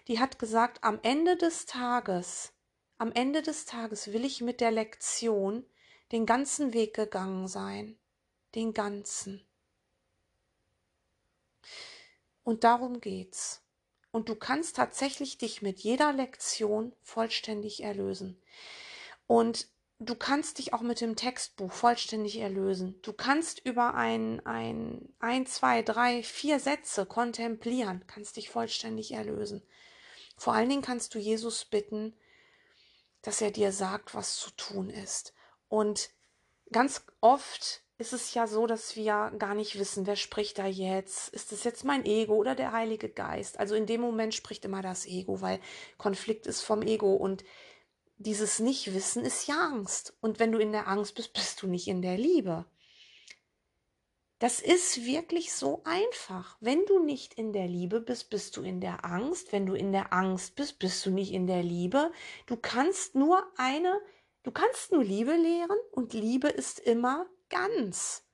Die 0.09 0.19
hat 0.19 0.39
gesagt, 0.39 0.83
am 0.83 0.99
Ende 1.03 1.37
des 1.37 1.67
Tages, 1.67 2.53
am 2.99 3.13
Ende 3.13 3.43
des 3.43 3.67
Tages 3.67 4.13
will 4.13 4.25
ich 4.25 4.41
mit 4.41 4.61
der 4.61 4.73
Lektion 4.73 5.65
den 6.13 6.27
ganzen 6.27 6.75
Weg 6.75 6.95
gegangen 6.95 7.47
sein. 7.49 7.97
Den 8.55 8.73
ganzen. 8.73 9.45
Und 12.43 12.65
darum 12.65 13.01
geht's. 13.01 13.63
Und 14.11 14.29
du 14.29 14.37
kannst 14.37 14.77
tatsächlich 14.77 15.39
dich 15.39 15.61
mit 15.61 15.81
jeder 15.81 16.13
Lektion 16.13 16.95
vollständig 17.03 17.83
erlösen. 17.83 18.41
Und 19.27 19.67
du 20.09 20.15
kannst 20.15 20.59
dich 20.59 20.73
auch 20.73 20.81
mit 20.81 21.01
dem 21.01 21.17
Textbuch 21.17 21.73
vollständig 21.73 22.39
erlösen. 22.39 22.99
Du 23.03 23.13
kannst 23.13 23.61
über 23.65 23.95
ein, 23.95 24.45
ein, 24.47 25.15
ein, 25.19 25.47
zwei, 25.47 25.83
drei, 25.83 26.23
vier 26.23 26.59
Sätze 26.61 27.07
kontemplieren, 27.07 28.05
kannst 28.07 28.37
dich 28.37 28.51
vollständig 28.51 29.13
erlösen. 29.13 29.63
Vor 30.37 30.55
allen 30.55 30.69
Dingen 30.69 30.83
kannst 30.83 31.15
du 31.15 31.19
Jesus 31.19 31.65
bitten, 31.65 32.15
dass 33.23 33.41
er 33.41 33.51
dir 33.51 33.73
sagt, 33.73 34.15
was 34.15 34.37
zu 34.37 34.51
tun 34.51 34.91
ist. 34.91 35.33
Und 35.69 36.11
ganz 36.71 37.05
oft 37.21 37.83
ist 37.97 38.13
es 38.13 38.35
ja 38.35 38.47
so, 38.47 38.67
dass 38.67 38.97
wir 38.97 39.33
gar 39.39 39.55
nicht 39.55 39.79
wissen, 39.79 40.07
wer 40.07 40.17
spricht 40.17 40.59
da 40.59 40.67
jetzt? 40.67 41.29
Ist 41.29 41.53
es 41.53 41.63
jetzt 41.63 41.85
mein 41.85 42.05
Ego 42.05 42.35
oder 42.35 42.55
der 42.55 42.73
Heilige 42.73 43.09
Geist? 43.09 43.59
Also 43.59 43.77
in 43.77 43.87
dem 43.87 44.01
Moment 44.01 44.35
spricht 44.35 44.65
immer 44.65 44.83
das 44.83 45.07
Ego, 45.07 45.41
weil 45.41 45.61
Konflikt 45.97 46.47
ist 46.47 46.63
vom 46.63 46.83
Ego 46.83 47.15
und 47.15 47.45
dieses 48.17 48.59
Nichtwissen 48.61 49.25
ist 49.25 49.47
ja 49.47 49.59
Angst. 49.59 50.17
Und 50.21 50.39
wenn 50.39 50.53
du 50.53 50.59
in 50.59 50.73
der 50.73 50.89
Angst 50.89 51.15
bist, 51.15 51.33
bist 51.33 51.63
du 51.63 51.67
nicht 51.67 51.89
in 51.89 52.03
der 52.03 52.17
Liebe. 52.17 52.67
Das 54.39 54.61
ist 54.61 55.05
wirklich 55.05 55.53
so 55.53 55.83
einfach. 55.85 56.57
Wenn 56.61 56.85
du 56.87 56.99
nicht 57.03 57.35
in 57.35 57.53
der 57.53 57.67
Liebe 57.67 58.01
bist, 58.01 58.31
bist 58.31 58.57
du 58.57 58.63
in 58.63 58.81
der 58.81 59.05
Angst. 59.05 59.53
Wenn 59.53 59.67
du 59.67 59.75
in 59.75 59.93
der 59.93 60.13
Angst 60.13 60.55
bist, 60.57 60.79
bist 60.79 61.07
du 61.07 61.11
nicht 61.11 61.33
in 61.33 61.47
der 61.47 61.63
Liebe. 61.63 62.13
Du 62.47 62.57
kannst 62.57 63.15
nur 63.15 63.43
eine, 63.57 64.01
du 64.43 64.51
kannst 64.51 64.93
nur 64.93 65.05
Liebe 65.05 65.35
lehren 65.35 65.79
und 65.93 66.13
Liebe 66.13 66.49
ist 66.49 66.79
immer 66.81 67.27
ganz. 67.49 68.27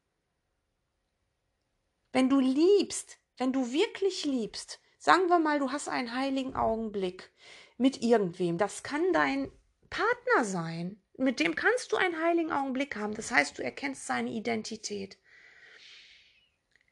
Wenn 2.12 2.28
du 2.28 2.40
liebst, 2.40 3.18
wenn 3.36 3.52
du 3.52 3.70
wirklich 3.70 4.24
liebst, 4.24 4.80
sagen 4.98 5.28
wir 5.28 5.38
mal, 5.38 5.60
du 5.60 5.70
hast 5.70 5.88
einen 5.88 6.14
heiligen 6.14 6.56
Augenblick 6.56 7.30
mit 7.76 8.02
irgendwem, 8.02 8.58
das 8.58 8.82
kann 8.82 9.12
dein 9.12 9.52
Partner 9.90 10.44
sein, 10.44 11.02
mit 11.18 11.40
dem 11.40 11.54
kannst 11.54 11.92
du 11.92 11.96
einen 11.96 12.22
heiligen 12.22 12.52
Augenblick 12.52 12.96
haben, 12.96 13.14
das 13.14 13.30
heißt, 13.30 13.58
du 13.58 13.62
erkennst 13.62 14.06
seine 14.06 14.30
Identität, 14.30 15.18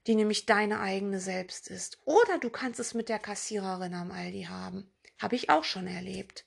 die 0.06 0.14
nämlich 0.14 0.46
deine 0.46 0.80
eigene 0.80 1.20
selbst 1.20 1.68
ist. 1.68 1.98
Oder 2.04 2.38
du 2.38 2.50
kannst 2.50 2.80
es 2.80 2.94
mit 2.94 3.08
der 3.08 3.18
Kassiererin 3.18 3.94
am 3.94 4.10
Aldi 4.10 4.44
haben, 4.44 4.92
habe 5.18 5.36
ich 5.36 5.48
auch 5.50 5.64
schon 5.64 5.86
erlebt. 5.86 6.44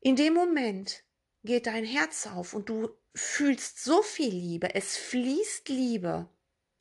In 0.00 0.16
dem 0.16 0.34
Moment 0.34 1.04
geht 1.44 1.66
dein 1.66 1.84
Herz 1.84 2.26
auf 2.26 2.54
und 2.54 2.68
du 2.68 2.90
fühlst 3.14 3.82
so 3.82 4.02
viel 4.02 4.32
Liebe, 4.32 4.74
es 4.74 4.96
fließt 4.96 5.68
Liebe 5.68 6.28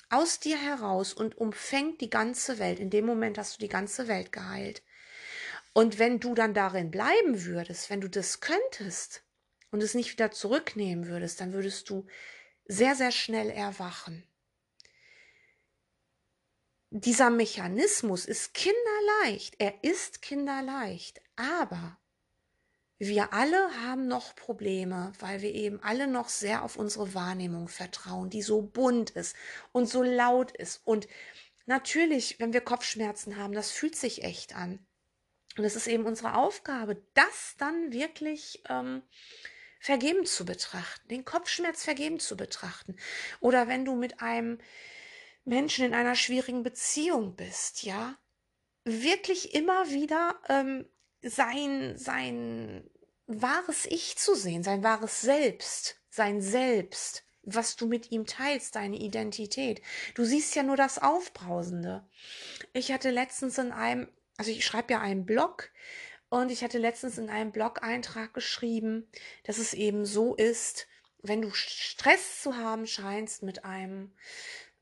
aus 0.10 0.40
dir 0.40 0.58
heraus 0.58 1.14
und 1.14 1.38
umfängt 1.38 2.02
die 2.02 2.10
ganze 2.10 2.60
Welt. 2.60 2.80
In 2.80 2.90
dem 2.90 3.06
Moment 3.06 3.38
hast 3.38 3.56
du 3.56 3.60
die 3.60 3.70
ganze 3.70 4.08
Welt 4.08 4.32
geheilt. 4.32 4.84
Und 5.74 6.00
wenn 6.00 6.20
du 6.20 6.36
dann 6.36 6.54
darin 6.54 6.92
bleiben 6.92 7.46
würdest, 7.46 7.90
wenn 7.90 8.02
du 8.02 8.10
das 8.10 8.42
könntest 8.42 9.24
und 9.72 9.82
es 9.82 9.94
nicht 9.94 10.12
wieder 10.12 10.32
zurücknehmen 10.32 11.08
würdest, 11.08 11.40
dann 11.40 11.54
würdest 11.54 11.90
du 11.90 12.06
sehr, 12.66 12.96
sehr 12.96 13.12
schnell 13.12 13.50
erwachen. 13.50 14.24
Dieser 16.90 17.30
Mechanismus 17.30 18.26
ist 18.26 18.54
kinderleicht. 18.54 19.56
Er 19.60 19.82
ist 19.82 20.22
kinderleicht. 20.22 21.22
Aber 21.38 21.98
wir 22.98 23.32
alle 23.34 23.58
haben 23.82 24.08
noch 24.08 24.36
Probleme, 24.36 25.14
weil 25.20 25.42
wir 25.42 25.54
eben 25.54 25.82
alle 25.82 26.06
noch 26.06 26.28
sehr 26.28 26.64
auf 26.64 26.76
unsere 26.76 27.14
Wahrnehmung 27.14 27.70
vertrauen, 27.70 28.30
die 28.30 28.42
so 28.42 28.62
bunt 28.62 29.12
ist 29.12 29.38
und 29.72 29.88
so 29.88 30.04
laut 30.04 30.52
ist. 30.52 30.82
Und 30.86 31.08
natürlich, 31.66 32.40
wenn 32.40 32.52
wir 32.52 32.62
Kopfschmerzen 32.62 33.38
haben, 33.38 33.54
das 33.54 33.72
fühlt 33.72 33.96
sich 33.96 34.24
echt 34.24 34.56
an. 34.56 34.86
Und 35.58 35.66
es 35.66 35.76
ist 35.76 35.88
eben 35.88 36.06
unsere 36.06 36.36
Aufgabe, 36.36 37.02
das 37.14 37.56
dann 37.58 37.92
wirklich 37.92 38.64
ähm, 38.70 39.02
vergeben 39.80 40.26
zu 40.26 40.46
betrachten, 40.46 41.08
den 41.10 41.26
Kopfschmerz 41.26 41.84
vergeben 41.84 42.20
zu 42.20 42.38
betrachten. 42.38 42.96
Oder 43.40 43.68
wenn 43.68 43.84
du 43.84 43.96
mit 43.96 44.22
einem 44.22 44.60
Menschen 45.44 45.86
in 45.86 45.94
einer 45.94 46.16
schwierigen 46.16 46.64
Beziehung 46.64 47.36
bist, 47.36 47.84
ja, 47.84 48.18
wirklich 48.84 49.54
immer 49.54 49.90
wieder 49.90 50.40
ähm, 50.50 50.88
sein, 51.22 51.98
sein 51.98 52.90
wahres 53.28 53.86
Ich 53.86 54.18
zu 54.18 54.36
sehen, 54.36 54.64
sein 54.64 54.84
wahres 54.84 55.22
Selbst, 55.22 55.98
sein 56.10 56.42
Selbst, 56.42 57.24
was 57.44 57.76
du 57.76 57.88
mit 57.88 58.12
ihm 58.12 58.26
teilst, 58.26 58.76
deine 58.76 58.98
Identität. 58.98 59.82
Du 60.16 60.24
siehst 60.24 60.56
ja 60.56 60.64
nur 60.64 60.78
das 60.78 61.00
Aufbrausende. 61.00 62.08
Ich 62.74 62.92
hatte 62.92 63.10
letztens 63.10 63.58
in 63.58 63.72
einem, 63.72 64.08
also 64.38 64.52
ich 64.52 64.66
schreibe 64.66 64.94
ja 64.94 65.02
einen 65.02 65.26
Blog 65.26 65.70
und 66.30 66.52
ich 66.52 66.64
hatte 66.64 66.78
letztens 66.78 67.18
in 67.18 67.30
einem 67.30 67.52
Blog-Eintrag 67.52 68.34
geschrieben, 68.34 69.08
dass 69.44 69.58
es 69.58 69.74
eben 69.74 70.06
so 70.06 70.36
ist, 70.36 70.88
wenn 71.22 71.42
du 71.42 71.52
Stress 71.54 72.42
zu 72.42 72.56
haben 72.56 72.88
scheinst 72.88 73.44
mit 73.44 73.66
einem 73.66 74.12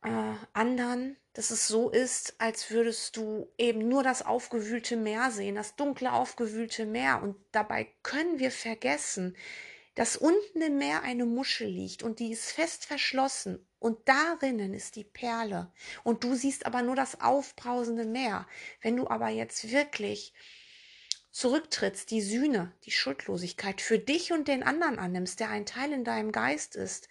äh, 0.04 0.34
anderen, 0.54 1.18
dass 1.34 1.52
es 1.52 1.68
so 1.68 1.90
ist, 1.90 2.36
als 2.40 2.72
würdest 2.72 3.18
du 3.18 3.52
eben 3.58 3.88
nur 3.88 4.04
das 4.04 4.22
aufgewühlte 4.22 4.96
Meer 4.96 5.32
sehen, 5.32 5.56
das 5.56 5.76
dunkle 5.76 6.14
aufgewühlte 6.14 6.86
Meer. 6.86 7.22
Und 7.22 7.36
dabei 7.52 7.88
können 8.04 8.40
wir 8.40 8.52
vergessen, 8.52 9.36
dass 10.00 10.16
unten 10.16 10.62
im 10.62 10.78
Meer 10.78 11.04
eine 11.04 11.26
Muschel 11.26 11.68
liegt 11.68 12.04
und 12.04 12.20
die 12.20 12.32
ist 12.32 12.52
fest 12.52 12.86
verschlossen 12.86 13.68
und 13.80 14.08
darinnen 14.08 14.74
ist 14.74 14.96
die 14.96 15.04
Perle. 15.04 15.74
Und 16.06 16.24
du 16.24 16.36
siehst 16.36 16.66
aber 16.66 16.84
nur 16.84 16.96
das 16.96 17.20
aufbrausende 17.20 18.06
Meer. 18.06 18.48
Wenn 18.82 18.96
du 18.96 19.10
aber 19.10 19.28
jetzt 19.28 19.72
wirklich 19.72 20.34
zurücktrittst, 21.32 22.10
die 22.12 22.22
Sühne, 22.22 22.72
die 22.86 22.92
Schuldlosigkeit 22.92 23.82
für 23.82 24.00
dich 24.00 24.32
und 24.32 24.48
den 24.48 24.64
anderen 24.64 25.00
annimmst, 25.00 25.42
der 25.42 25.50
ein 25.50 25.66
Teil 25.66 25.92
in 25.92 26.06
deinem 26.06 26.32
Geist 26.32 26.78
ist, 26.78 27.10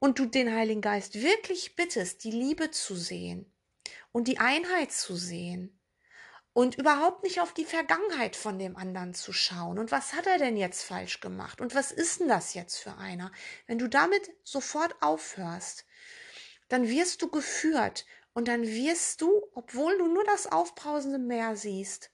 und 0.00 0.18
du 0.18 0.26
den 0.26 0.52
Heiligen 0.52 0.80
Geist 0.80 1.22
wirklich 1.22 1.76
bittest, 1.76 2.24
die 2.24 2.32
Liebe 2.32 2.72
zu 2.72 2.96
sehen 2.96 3.46
und 4.10 4.26
die 4.26 4.40
Einheit 4.40 4.90
zu 4.90 5.14
sehen 5.14 5.73
und 6.54 6.76
überhaupt 6.76 7.24
nicht 7.24 7.40
auf 7.40 7.52
die 7.52 7.64
Vergangenheit 7.64 8.36
von 8.36 8.58
dem 8.58 8.76
anderen 8.76 9.12
zu 9.12 9.32
schauen. 9.32 9.78
Und 9.78 9.90
was 9.90 10.14
hat 10.14 10.26
er 10.26 10.38
denn 10.38 10.56
jetzt 10.56 10.84
falsch 10.84 11.20
gemacht? 11.20 11.60
Und 11.60 11.74
was 11.74 11.90
ist 11.90 12.20
denn 12.20 12.28
das 12.28 12.54
jetzt 12.54 12.78
für 12.78 12.96
einer? 12.96 13.32
Wenn 13.66 13.78
du 13.78 13.88
damit 13.88 14.30
sofort 14.44 14.94
aufhörst, 15.02 15.84
dann 16.68 16.88
wirst 16.88 17.20
du 17.22 17.28
geführt 17.28 18.06
und 18.34 18.46
dann 18.46 18.62
wirst 18.62 19.20
du, 19.20 19.30
obwohl 19.52 19.98
du 19.98 20.06
nur 20.06 20.24
das 20.24 20.46
aufbrausende 20.46 21.18
Meer 21.18 21.56
siehst, 21.56 22.10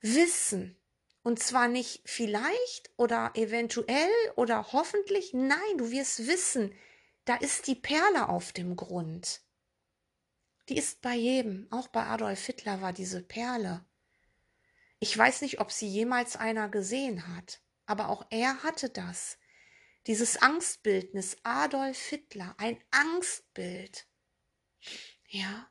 wissen. 0.00 0.76
Und 1.24 1.40
zwar 1.40 1.66
nicht 1.66 2.02
vielleicht 2.06 2.92
oder 2.96 3.32
eventuell 3.34 4.08
oder 4.36 4.72
hoffentlich. 4.72 5.34
Nein, 5.34 5.78
du 5.78 5.90
wirst 5.90 6.28
wissen, 6.28 6.72
da 7.24 7.34
ist 7.34 7.66
die 7.66 7.74
Perle 7.74 8.28
auf 8.28 8.52
dem 8.52 8.76
Grund. 8.76 9.42
Die 10.68 10.76
ist 10.76 11.00
bei 11.00 11.14
jedem. 11.14 11.66
Auch 11.70 11.88
bei 11.88 12.04
Adolf 12.04 12.44
Hitler 12.44 12.82
war 12.82 12.92
diese 12.92 13.22
Perle. 13.22 13.84
Ich 15.00 15.16
weiß 15.16 15.42
nicht, 15.42 15.60
ob 15.60 15.72
sie 15.72 15.88
jemals 15.88 16.36
einer 16.36 16.68
gesehen 16.68 17.34
hat, 17.34 17.60
aber 17.86 18.08
auch 18.08 18.26
er 18.30 18.62
hatte 18.62 18.90
das. 18.90 19.38
Dieses 20.06 20.40
Angstbildnis 20.42 21.36
Adolf 21.42 21.98
Hitler, 21.98 22.54
ein 22.58 22.78
Angstbild. 22.90 24.06
Ja. 25.28 25.70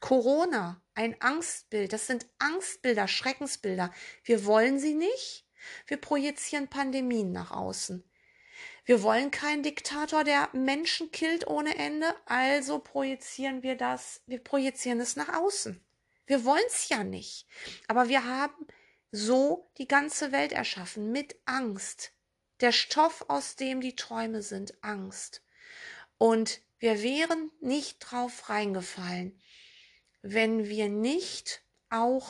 Corona, 0.00 0.82
ein 0.94 1.20
Angstbild. 1.20 1.92
Das 1.92 2.06
sind 2.06 2.26
Angstbilder, 2.38 3.06
Schreckensbilder. 3.06 3.92
Wir 4.24 4.44
wollen 4.46 4.78
sie 4.78 4.94
nicht. 4.94 5.46
Wir 5.86 5.98
projizieren 5.98 6.68
Pandemien 6.68 7.32
nach 7.32 7.50
außen. 7.50 8.09
Wir 8.90 9.04
wollen 9.04 9.30
keinen 9.30 9.62
Diktator, 9.62 10.24
der 10.24 10.48
Menschen 10.52 11.12
killt 11.12 11.46
ohne 11.46 11.76
Ende, 11.78 12.12
also 12.26 12.80
projizieren 12.80 13.62
wir 13.62 13.76
das, 13.76 14.20
wir 14.26 14.42
projizieren 14.42 14.98
es 14.98 15.14
nach 15.14 15.32
außen. 15.32 15.80
Wir 16.26 16.44
wollen 16.44 16.64
es 16.66 16.88
ja 16.88 17.04
nicht. 17.04 17.46
Aber 17.86 18.08
wir 18.08 18.24
haben 18.24 18.66
so 19.12 19.70
die 19.78 19.86
ganze 19.86 20.32
Welt 20.32 20.50
erschaffen 20.50 21.12
mit 21.12 21.36
Angst. 21.44 22.14
Der 22.58 22.72
Stoff, 22.72 23.26
aus 23.28 23.54
dem 23.54 23.80
die 23.80 23.94
Träume 23.94 24.42
sind, 24.42 24.82
Angst. 24.82 25.44
Und 26.18 26.60
wir 26.80 27.00
wären 27.00 27.52
nicht 27.60 28.00
drauf 28.00 28.48
reingefallen, 28.48 29.40
wenn 30.20 30.66
wir 30.66 30.88
nicht 30.88 31.62
auch 31.90 32.28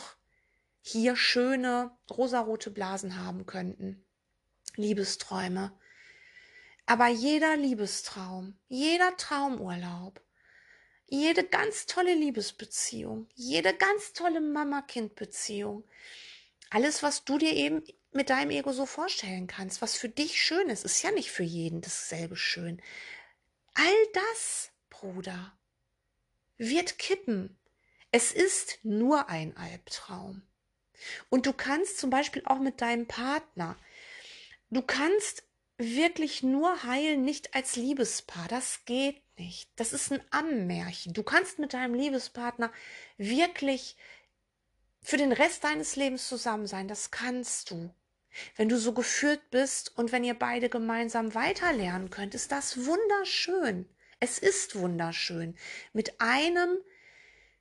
hier 0.83 1.17
schöne 1.17 1.97
rosarote 2.11 2.71
Blasen 2.71 3.17
haben 3.17 3.47
könnten. 3.47 4.05
Liebesträume. 4.77 5.73
Aber 6.91 7.07
jeder 7.07 7.57
Liebestraum, 7.57 8.59
jeder 8.67 9.17
Traumurlaub, 9.17 10.21
jede 11.07 11.45
ganz 11.45 11.87
tolle 11.87 12.15
Liebesbeziehung, 12.15 13.29
jede 13.37 13.73
ganz 13.73 14.13
tolle 14.13 14.41
Mama-Kind-Beziehung, 14.41 15.85
alles, 16.69 17.05
was 17.05 17.25
du 17.25 17.39
dir 17.39 17.53
eben 17.53 17.85
mit 18.11 18.29
deinem 18.29 18.51
Ego 18.51 18.73
so 18.73 18.87
vorstellen 18.87 19.47
kannst, 19.47 19.81
was 19.83 19.95
für 19.95 20.09
dich 20.09 20.43
schön 20.43 20.69
ist, 20.69 20.85
ist 20.85 21.01
ja 21.03 21.13
nicht 21.13 21.31
für 21.31 21.45
jeden 21.45 21.81
dasselbe 21.81 22.35
schön. 22.35 22.83
All 23.75 24.07
das, 24.13 24.73
Bruder, 24.89 25.57
wird 26.59 26.99
kippen. 26.99 27.57
Es 28.11 28.33
ist 28.33 28.81
nur 28.83 29.29
ein 29.29 29.57
Albtraum. 29.57 30.43
Und 31.29 31.47
du 31.47 31.53
kannst 31.53 31.99
zum 31.99 32.11
Beispiel 32.11 32.43
auch 32.47 32.59
mit 32.59 32.81
deinem 32.81 33.07
Partner, 33.07 33.77
du 34.71 34.83
kannst 34.83 35.45
wirklich 35.81 36.43
nur 36.43 36.85
heilen, 36.85 37.23
nicht 37.23 37.55
als 37.55 37.77
Liebespaar. 37.77 38.47
Das 38.49 38.85
geht 38.85 39.21
nicht. 39.39 39.71
Das 39.77 39.93
ist 39.93 40.13
ein 40.13 40.23
Ammärchen. 40.31 41.15
Du 41.15 41.23
kannst 41.23 41.59
mit 41.59 41.73
deinem 41.73 41.95
Liebespartner 41.95 42.73
wirklich 43.17 43.97
für 45.03 45.17
den 45.17 45.33
Rest 45.33 45.65
deines 45.65 45.97
Lebens 45.97 46.29
zusammen 46.29 46.67
sein. 46.67 46.87
Das 46.87 47.11
kannst 47.11 47.71
du. 47.71 47.93
Wenn 48.57 48.69
du 48.69 48.79
so 48.79 48.93
geführt 48.93 49.51
bist 49.51 49.97
und 49.97 50.13
wenn 50.13 50.23
ihr 50.23 50.35
beide 50.35 50.69
gemeinsam 50.69 51.35
weiterlernen 51.35 52.11
könnt, 52.11 52.35
ist 52.35 52.53
das 52.53 52.87
wunderschön. 52.87 53.89
Es 54.21 54.39
ist 54.39 54.77
wunderschön, 54.77 55.57
mit 55.93 56.21
einem 56.21 56.77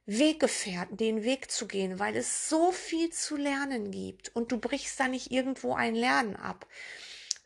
Weggefährten 0.05 0.97
den 0.97 1.23
Weg 1.23 1.49
zu 1.49 1.67
gehen, 1.67 1.99
weil 1.99 2.15
es 2.15 2.49
so 2.49 2.71
viel 2.71 3.11
zu 3.11 3.37
lernen 3.37 3.91
gibt 3.91 4.35
und 4.35 4.51
du 4.51 4.57
brichst 4.57 4.99
da 4.99 5.07
nicht 5.07 5.31
irgendwo 5.31 5.73
ein 5.73 5.95
Lernen 5.95 6.35
ab. 6.35 6.67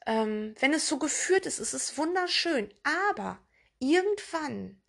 Ähm, 0.05 0.55
wenn 0.59 0.73
es 0.73 0.87
so 0.87 0.97
geführt 0.97 1.45
ist, 1.45 1.59
ist 1.59 1.73
es 1.73 1.97
wunderschön, 1.97 2.73
aber 2.83 3.39
irgendwann 3.79 4.81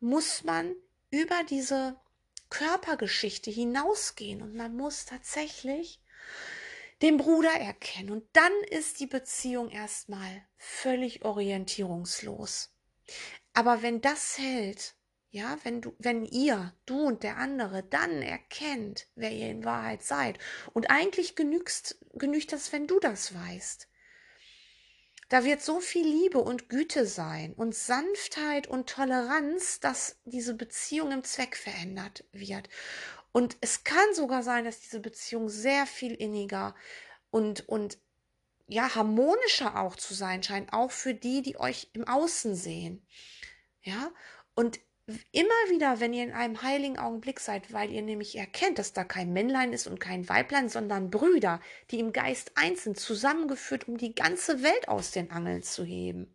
muss 0.00 0.44
man 0.44 0.74
über 1.10 1.42
diese 1.48 1.96
Körpergeschichte 2.50 3.50
hinausgehen 3.50 4.42
und 4.42 4.54
man 4.54 4.76
muss 4.76 5.04
tatsächlich 5.04 6.00
den 7.02 7.16
Bruder 7.16 7.52
erkennen 7.52 8.10
und 8.10 8.24
dann 8.32 8.52
ist 8.70 9.00
die 9.00 9.06
Beziehung 9.06 9.70
erstmal 9.70 10.46
völlig 10.56 11.24
orientierungslos. 11.24 12.72
Aber 13.52 13.82
wenn 13.82 14.00
das 14.00 14.38
hält, 14.38 14.94
ja, 15.30 15.58
wenn 15.64 15.82
du, 15.82 15.94
wenn 15.98 16.24
ihr, 16.24 16.74
du 16.86 16.98
und 17.06 17.22
der 17.22 17.36
andere 17.36 17.82
dann 17.82 18.22
erkennt, 18.22 19.08
wer 19.14 19.30
ihr 19.30 19.50
in 19.50 19.64
Wahrheit 19.64 20.02
seid, 20.02 20.38
und 20.72 20.90
eigentlich 20.90 21.36
genügst, 21.36 21.98
genügt 22.14 22.52
das, 22.52 22.72
wenn 22.72 22.86
du 22.86 22.98
das 23.00 23.34
weißt. 23.34 23.88
Da 25.28 25.44
wird 25.44 25.60
so 25.60 25.80
viel 25.80 26.06
Liebe 26.06 26.38
und 26.38 26.68
Güte 26.68 27.04
sein 27.04 27.52
und 27.54 27.74
Sanftheit 27.74 28.68
und 28.68 28.88
Toleranz, 28.88 29.80
dass 29.80 30.20
diese 30.24 30.54
Beziehung 30.54 31.10
im 31.10 31.24
Zweck 31.24 31.56
verändert 31.56 32.24
wird. 32.32 32.68
Und 33.32 33.56
es 33.60 33.82
kann 33.82 34.14
sogar 34.14 34.42
sein, 34.42 34.64
dass 34.64 34.80
diese 34.80 35.00
Beziehung 35.00 35.48
sehr 35.48 35.86
viel 35.86 36.14
inniger 36.14 36.74
und, 37.30 37.68
und 37.68 37.98
ja, 38.68 38.94
harmonischer 38.94 39.78
auch 39.80 39.96
zu 39.96 40.14
sein 40.14 40.42
scheint, 40.42 40.72
auch 40.72 40.90
für 40.90 41.14
die, 41.14 41.42
die 41.42 41.58
euch 41.58 41.90
im 41.92 42.06
Außen 42.06 42.54
sehen. 42.54 43.06
Ja, 43.82 44.10
und 44.54 44.80
immer 45.32 45.48
wieder, 45.68 46.00
wenn 46.00 46.12
ihr 46.12 46.24
in 46.24 46.32
einem 46.32 46.62
heiligen 46.62 46.98
Augenblick 46.98 47.38
seid, 47.38 47.72
weil 47.72 47.90
ihr 47.90 48.02
nämlich 48.02 48.36
erkennt, 48.36 48.78
dass 48.78 48.92
da 48.92 49.04
kein 49.04 49.32
Männlein 49.32 49.72
ist 49.72 49.86
und 49.86 50.00
kein 50.00 50.28
Weiblein, 50.28 50.68
sondern 50.68 51.10
Brüder, 51.10 51.60
die 51.90 52.00
im 52.00 52.12
Geist 52.12 52.52
eins 52.56 52.84
sind, 52.84 52.98
zusammengeführt, 52.98 53.86
um 53.88 53.98
die 53.98 54.14
ganze 54.14 54.62
Welt 54.62 54.88
aus 54.88 55.12
den 55.12 55.30
Angeln 55.30 55.62
zu 55.62 55.84
heben. 55.84 56.34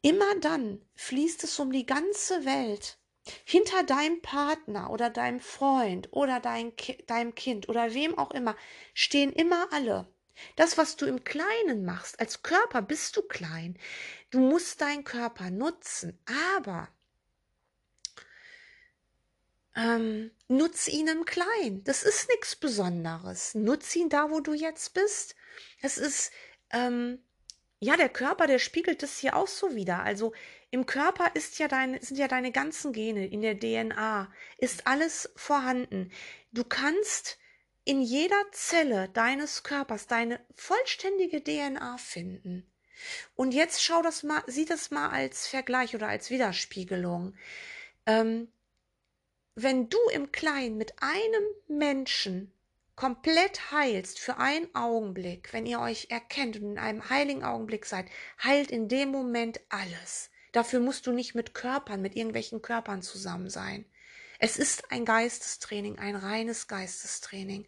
Immer 0.00 0.38
dann 0.40 0.80
fließt 0.94 1.44
es 1.44 1.58
um 1.58 1.72
die 1.72 1.84
ganze 1.84 2.44
Welt. 2.44 2.98
Hinter 3.44 3.82
deinem 3.82 4.22
Partner 4.22 4.90
oder 4.90 5.10
deinem 5.10 5.40
Freund 5.40 6.08
oder 6.12 6.40
dein 6.40 6.72
deinem 7.06 7.34
Kind 7.34 7.68
oder 7.68 7.92
wem 7.92 8.16
auch 8.16 8.30
immer 8.30 8.56
stehen 8.94 9.32
immer 9.32 9.68
alle. 9.70 10.08
Das, 10.56 10.78
was 10.78 10.96
du 10.96 11.04
im 11.04 11.24
Kleinen 11.24 11.84
machst, 11.84 12.20
als 12.20 12.42
Körper 12.42 12.80
bist 12.80 13.16
du 13.16 13.22
klein. 13.22 13.76
Du 14.30 14.38
musst 14.38 14.80
deinen 14.80 15.04
Körper 15.04 15.50
nutzen, 15.50 16.18
aber 16.54 16.88
ähm, 19.78 20.32
nutz 20.48 20.88
ihn 20.88 21.06
im 21.06 21.24
Kleinen. 21.24 21.84
Das 21.84 22.02
ist 22.02 22.28
nichts 22.28 22.56
Besonderes. 22.56 23.54
Nutz 23.54 23.94
ihn 23.94 24.08
da, 24.08 24.30
wo 24.30 24.40
du 24.40 24.52
jetzt 24.52 24.92
bist. 24.92 25.36
Es 25.80 25.98
ist, 25.98 26.32
ähm, 26.70 27.22
ja, 27.78 27.96
der 27.96 28.08
Körper, 28.08 28.48
der 28.48 28.58
spiegelt 28.58 29.04
das 29.04 29.18
hier 29.18 29.36
auch 29.36 29.46
so 29.46 29.76
wieder. 29.76 30.02
Also 30.02 30.32
im 30.70 30.84
Körper 30.84 31.30
ist 31.34 31.60
ja 31.60 31.68
deine, 31.68 32.02
sind 32.02 32.16
ja 32.16 32.26
deine 32.26 32.50
ganzen 32.50 32.92
Gene, 32.92 33.26
in 33.28 33.40
der 33.40 33.58
DNA 33.58 34.32
ist 34.58 34.86
alles 34.88 35.30
vorhanden. 35.36 36.10
Du 36.50 36.64
kannst 36.64 37.38
in 37.84 38.02
jeder 38.02 38.44
Zelle 38.50 39.08
deines 39.10 39.62
Körpers 39.62 40.08
deine 40.08 40.40
vollständige 40.56 41.42
DNA 41.42 41.96
finden. 41.98 42.68
Und 43.36 43.54
jetzt 43.54 43.82
schau 43.82 44.02
das 44.02 44.24
mal, 44.24 44.42
sieh 44.48 44.64
das 44.64 44.90
mal 44.90 45.10
als 45.10 45.46
Vergleich 45.46 45.94
oder 45.94 46.08
als 46.08 46.30
Widerspiegelung. 46.30 47.36
Ähm, 48.06 48.48
wenn 49.62 49.88
du 49.88 49.98
im 50.12 50.30
Kleinen 50.30 50.76
mit 50.76 50.94
einem 51.02 51.42
Menschen 51.66 52.52
komplett 52.94 53.72
heilst 53.72 54.20
für 54.20 54.38
einen 54.38 54.72
Augenblick, 54.74 55.52
wenn 55.52 55.66
ihr 55.66 55.80
euch 55.80 56.08
erkennt 56.10 56.56
und 56.56 56.72
in 56.72 56.78
einem 56.78 57.10
heiligen 57.10 57.42
Augenblick 57.42 57.84
seid, 57.84 58.06
heilt 58.42 58.70
in 58.70 58.88
dem 58.88 59.10
Moment 59.10 59.60
alles. 59.68 60.30
Dafür 60.52 60.78
musst 60.78 61.06
du 61.06 61.12
nicht 61.12 61.34
mit 61.34 61.54
Körpern, 61.54 62.00
mit 62.00 62.14
irgendwelchen 62.14 62.62
Körpern 62.62 63.02
zusammen 63.02 63.50
sein. 63.50 63.84
Es 64.38 64.56
ist 64.56 64.92
ein 64.92 65.04
Geistestraining, 65.04 65.98
ein 65.98 66.14
reines 66.14 66.68
Geistestraining. 66.68 67.66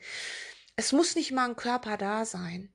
Es 0.77 0.93
muss 0.93 1.17
nicht 1.17 1.33
mal 1.33 1.49
ein 1.49 1.57
Körper 1.57 1.97
da 1.97 2.25
sein. 2.25 2.73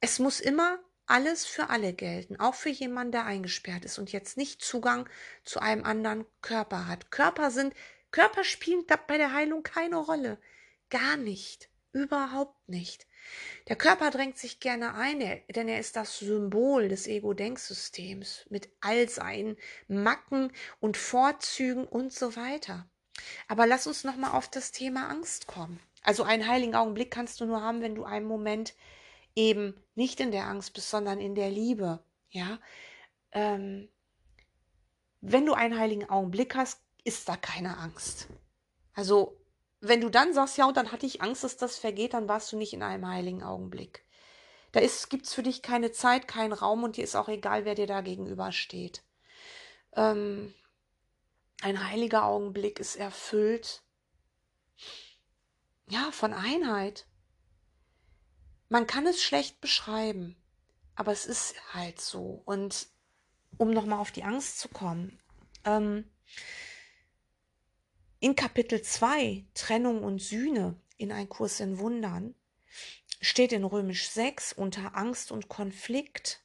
Es 0.00 0.18
muss 0.18 0.40
immer 0.40 0.78
alles 1.04 1.44
für 1.44 1.68
alle 1.68 1.92
gelten, 1.92 2.40
auch 2.40 2.54
für 2.54 2.70
jemanden, 2.70 3.12
der 3.12 3.26
eingesperrt 3.26 3.84
ist 3.84 3.98
und 3.98 4.12
jetzt 4.12 4.38
nicht 4.38 4.62
Zugang 4.62 5.08
zu 5.44 5.60
einem 5.60 5.84
anderen 5.84 6.24
Körper 6.40 6.86
hat. 6.86 7.10
Körper 7.10 7.50
sind 7.50 7.74
Körper 8.10 8.44
spielen 8.44 8.84
bei 9.06 9.18
der 9.18 9.32
Heilung 9.32 9.62
keine 9.62 9.96
Rolle. 9.96 10.38
Gar 10.88 11.16
nicht. 11.16 11.70
Überhaupt 11.92 12.68
nicht. 12.68 13.06
Der 13.68 13.76
Körper 13.76 14.10
drängt 14.10 14.38
sich 14.38 14.60
gerne 14.60 14.94
ein, 14.94 15.20
denn 15.20 15.68
er 15.68 15.80
ist 15.80 15.96
das 15.96 16.18
Symbol 16.18 16.88
des 16.88 17.06
Ego-Denksystems 17.06 18.46
mit 18.48 18.70
all 18.80 19.08
seinen 19.08 19.56
Macken 19.88 20.52
und 20.78 20.96
Vorzügen 20.96 21.86
und 21.86 22.12
so 22.12 22.36
weiter. 22.36 22.88
Aber 23.48 23.66
lass 23.66 23.86
uns 23.86 24.04
noch 24.04 24.16
mal 24.16 24.32
auf 24.32 24.48
das 24.48 24.72
Thema 24.72 25.08
Angst 25.08 25.46
kommen. 25.46 25.80
Also 26.02 26.22
einen 26.22 26.46
heiligen 26.46 26.74
Augenblick 26.74 27.10
kannst 27.10 27.40
du 27.40 27.44
nur 27.44 27.60
haben, 27.60 27.82
wenn 27.82 27.94
du 27.94 28.04
einen 28.04 28.26
Moment 28.26 28.74
eben 29.34 29.74
nicht 29.94 30.20
in 30.20 30.32
der 30.32 30.46
Angst 30.46 30.72
bist, 30.72 30.90
sondern 30.90 31.20
in 31.20 31.34
der 31.34 31.50
Liebe. 31.50 32.02
Ja, 32.30 32.58
ähm, 33.32 33.88
wenn 35.20 35.44
du 35.44 35.52
einen 35.52 35.78
heiligen 35.78 36.08
Augenblick 36.08 36.54
hast, 36.54 36.80
ist 37.04 37.28
da 37.28 37.36
keine 37.36 37.78
Angst. 37.78 38.28
Also, 38.94 39.36
wenn 39.80 40.00
du 40.00 40.10
dann 40.10 40.34
sagst, 40.34 40.58
ja, 40.58 40.66
und 40.66 40.76
dann 40.76 40.92
hatte 40.92 41.06
ich 41.06 41.22
Angst, 41.22 41.44
dass 41.44 41.56
das 41.56 41.78
vergeht, 41.78 42.14
dann 42.14 42.28
warst 42.28 42.52
du 42.52 42.56
nicht 42.56 42.72
in 42.72 42.82
einem 42.82 43.08
heiligen 43.08 43.42
Augenblick. 43.42 44.04
Da 44.72 44.80
gibt 44.80 45.26
es 45.26 45.34
für 45.34 45.42
dich 45.42 45.62
keine 45.62 45.90
Zeit, 45.90 46.28
keinen 46.28 46.52
Raum 46.52 46.84
und 46.84 46.96
dir 46.96 47.04
ist 47.04 47.16
auch 47.16 47.28
egal, 47.28 47.64
wer 47.64 47.74
dir 47.74 47.86
da 47.86 48.02
gegenübersteht. 48.02 49.02
Ähm, 49.94 50.54
ein 51.62 51.88
heiliger 51.88 52.24
Augenblick 52.24 52.78
ist 52.78 52.96
erfüllt, 52.96 53.82
ja, 55.88 56.10
von 56.12 56.32
Einheit. 56.32 57.06
Man 58.68 58.86
kann 58.86 59.06
es 59.06 59.22
schlecht 59.22 59.60
beschreiben, 59.60 60.36
aber 60.94 61.10
es 61.10 61.26
ist 61.26 61.54
halt 61.74 62.00
so. 62.00 62.42
Und 62.44 62.86
um 63.58 63.70
nochmal 63.70 63.98
auf 63.98 64.12
die 64.12 64.22
Angst 64.22 64.60
zu 64.60 64.68
kommen, 64.68 65.18
ähm, 65.64 66.08
in 68.22 68.36
Kapitel 68.36 68.82
2, 68.82 69.46
Trennung 69.54 70.04
und 70.04 70.20
Sühne, 70.20 70.76
in 70.98 71.10
ein 71.10 71.30
Kurs 71.30 71.58
in 71.58 71.78
Wundern, 71.78 72.34
steht 73.22 73.50
in 73.52 73.64
Römisch 73.64 74.10
6 74.10 74.52
unter 74.52 74.94
Angst 74.94 75.32
und 75.32 75.48
Konflikt. 75.48 76.42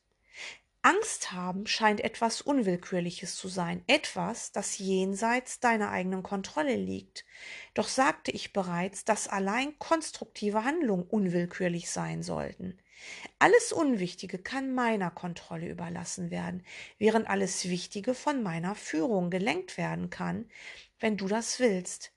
Angst 0.83 1.33
haben 1.33 1.67
scheint 1.67 1.99
etwas 1.99 2.41
Unwillkürliches 2.41 3.35
zu 3.35 3.49
sein, 3.49 3.83
etwas, 3.87 4.53
das 4.53 4.77
jenseits 4.77 5.59
deiner 5.59 5.89
eigenen 5.89 6.23
Kontrolle 6.23 6.77
liegt. 6.77 7.25
Doch 7.73 7.89
sagte 7.89 8.31
ich 8.31 8.53
bereits, 8.53 9.03
dass 9.03 9.27
allein 9.27 9.77
konstruktive 9.77 10.63
Handlungen 10.63 11.03
unwillkürlich 11.03 11.89
sein 11.89 12.23
sollten. 12.23 12.79
Alles 13.39 13.71
Unwichtige 13.71 14.37
kann 14.37 14.73
meiner 14.73 15.11
Kontrolle 15.11 15.69
überlassen 15.69 16.31
werden, 16.31 16.63
während 16.97 17.29
alles 17.29 17.69
Wichtige 17.69 18.13
von 18.13 18.43
meiner 18.43 18.75
Führung 18.75 19.29
gelenkt 19.29 19.77
werden 19.77 20.09
kann, 20.09 20.49
wenn 20.99 21.17
du 21.17 21.27
das 21.27 21.59
willst. 21.59 22.11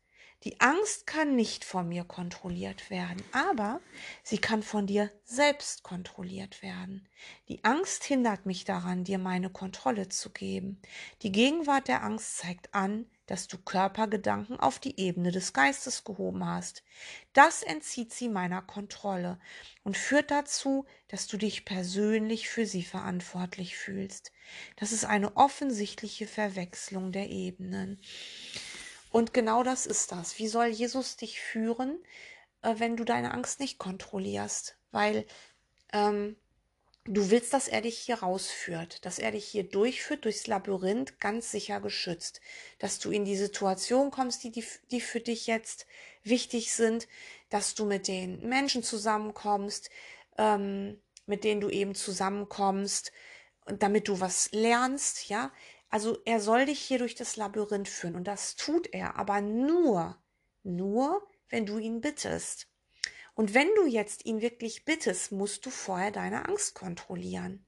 Die 0.45 0.61
Angst 0.61 1.09
kann 1.09 1.35
nicht 1.35 1.65
von 1.65 1.89
mir 1.89 2.05
kontrolliert 2.05 2.91
werden, 2.91 3.21
aber 3.33 3.81
sie 4.23 4.39
kann 4.39 4.63
von 4.63 4.87
dir 4.87 5.11
selbst 5.25 5.83
kontrolliert 5.83 6.63
werden. 6.63 7.09
Die 7.49 7.65
Angst 7.65 8.05
hindert 8.05 8.47
mich 8.47 8.65
daran, 8.65 9.03
dir 9.03 9.19
meine 9.19 9.51
Kontrolle 9.51 10.09
zu 10.09 10.31
geben. 10.31 10.81
Die 11.23 11.33
Gegenwart 11.33 11.89
der 11.89 12.05
Angst 12.05 12.39
zeigt 12.39 12.73
an, 12.73 13.07
dass 13.29 13.47
du 13.47 13.59
Körpergedanken 13.59 14.59
auf 14.59 14.79
die 14.79 14.99
Ebene 14.99 15.31
des 15.31 15.53
Geistes 15.53 16.03
gehoben 16.03 16.45
hast. 16.45 16.83
Das 17.35 17.63
entzieht 17.63 18.13
sie 18.13 18.29
meiner 18.29 18.63
Kontrolle 18.63 19.39
und 19.85 19.97
führt 19.97 20.31
dazu, 20.31 20.87
dass 21.09 21.27
du 21.27 21.37
dich 21.37 21.65
persönlich 21.65 22.49
für 22.49 22.67
sie 22.67 22.83
verantwortlich 22.83 23.77
fühlst. 23.77 24.33
Das 24.77 24.93
ist 24.93 25.05
eine 25.05 25.37
offensichtliche 25.37 26.27
Verwechslung 26.27 27.13
der 27.13 27.29
Ebenen. 27.29 28.01
Und 29.11 29.35
genau 29.35 29.63
das 29.63 29.87
ist 29.87 30.11
das. 30.11 30.39
Wie 30.39 30.49
soll 30.49 30.67
Jesus 30.67 31.17
dich 31.17 31.41
führen, 31.41 32.03
äh, 32.63 32.75
wenn 32.79 32.97
du 32.97 33.05
deine 33.05 33.33
Angst 33.33 33.61
nicht 33.61 33.79
kontrollierst? 33.79 34.79
Weil 34.91 35.27
ähm, 35.93 36.37
du 37.09 37.31
willst, 37.31 37.53
dass 37.53 37.69
er 37.69 37.81
dich 37.81 37.99
hier 37.99 38.17
rausführt, 38.21 39.05
dass 39.05 39.19
er 39.19 39.33
dich 39.33 39.47
hier 39.47 39.65
durchführt, 39.65 40.25
durchs 40.25 40.47
Labyrinth, 40.47 41.21
ganz 41.21 41.51
sicher 41.51 41.81
geschützt. 41.81 42.41
Dass 42.79 42.99
du 42.99 43.11
in 43.11 43.25
die 43.25 43.37
Situation 43.37 44.11
kommst, 44.11 44.45
die, 44.45 44.51
die, 44.51 44.65
die 44.91 45.01
für 45.01 45.21
dich 45.21 45.47
jetzt 45.47 45.87
wichtig 46.23 46.73
sind, 46.73 47.09
dass 47.49 47.75
du 47.75 47.87
mit 47.87 48.09
den 48.09 48.47
Menschen 48.49 48.83
zusammenkommst, 48.83 49.91
ähm, 50.37 51.01
mit 51.27 51.45
denen 51.45 51.61
du 51.61 51.71
eben 51.71 51.95
zusammenkommst, 51.95 53.13
damit 53.67 54.09
du 54.09 54.21
was 54.21 54.51
lernst, 54.53 55.29
ja, 55.29 55.53
also 55.91 56.19
er 56.25 56.41
soll 56.41 56.67
dich 56.67 56.81
hier 56.81 56.99
durch 56.99 57.15
das 57.15 57.37
Labyrinth 57.37 57.89
führen 57.89 58.15
und 58.15 58.25
das 58.25 58.57
tut 58.57 58.93
er, 58.93 59.17
aber 59.17 59.41
nur, 59.41 60.19
nur, 60.63 61.27
wenn 61.49 61.65
du 61.65 61.79
ihn 61.79 62.01
bittest. 62.01 62.67
Und 63.39 63.55
wenn 63.55 63.73
du 63.77 63.87
jetzt 63.87 64.27
ihn 64.27 64.41
wirklich 64.41 64.85
bittest, 64.85 65.31
musst 65.31 65.65
du 65.65 65.71
vorher 65.71 66.11
deine 66.11 66.49
Angst 66.49 66.75
kontrollieren. 66.75 67.65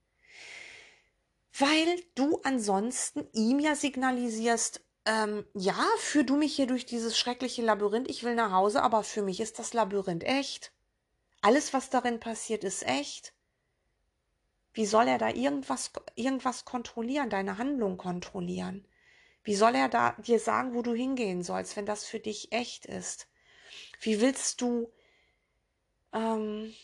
Weil 1.56 2.02
du 2.16 2.40
ansonsten 2.42 3.28
ihm 3.32 3.60
ja 3.60 3.76
signalisierst, 3.76 4.84
ähm, 5.04 5.46
ja, 5.54 5.86
führ 5.98 6.24
du 6.24 6.34
mich 6.34 6.56
hier 6.56 6.66
durch 6.66 6.86
dieses 6.86 7.16
schreckliche 7.16 7.62
Labyrinth, 7.62 8.10
ich 8.10 8.24
will 8.24 8.34
nach 8.34 8.50
Hause, 8.50 8.82
aber 8.82 9.04
für 9.04 9.22
mich 9.22 9.38
ist 9.38 9.60
das 9.60 9.72
Labyrinth 9.72 10.24
echt. 10.24 10.72
Alles, 11.40 11.72
was 11.72 11.88
darin 11.88 12.18
passiert, 12.18 12.64
ist 12.64 12.84
echt. 12.84 13.32
Wie 14.72 14.86
soll 14.86 15.06
er 15.06 15.18
da 15.18 15.28
irgendwas, 15.28 15.92
irgendwas 16.16 16.64
kontrollieren, 16.64 17.30
deine 17.30 17.58
Handlung 17.58 17.96
kontrollieren? 17.96 18.88
Wie 19.44 19.54
soll 19.54 19.76
er 19.76 19.88
da 19.88 20.16
dir 20.18 20.40
sagen, 20.40 20.74
wo 20.74 20.82
du 20.82 20.94
hingehen 20.94 21.44
sollst, 21.44 21.76
wenn 21.76 21.86
das 21.86 22.04
für 22.04 22.18
dich 22.18 22.50
echt 22.50 22.86
ist? 22.86 23.28
Wie 24.00 24.20
willst 24.20 24.60
du 24.62 24.90
ähm, 26.12 26.74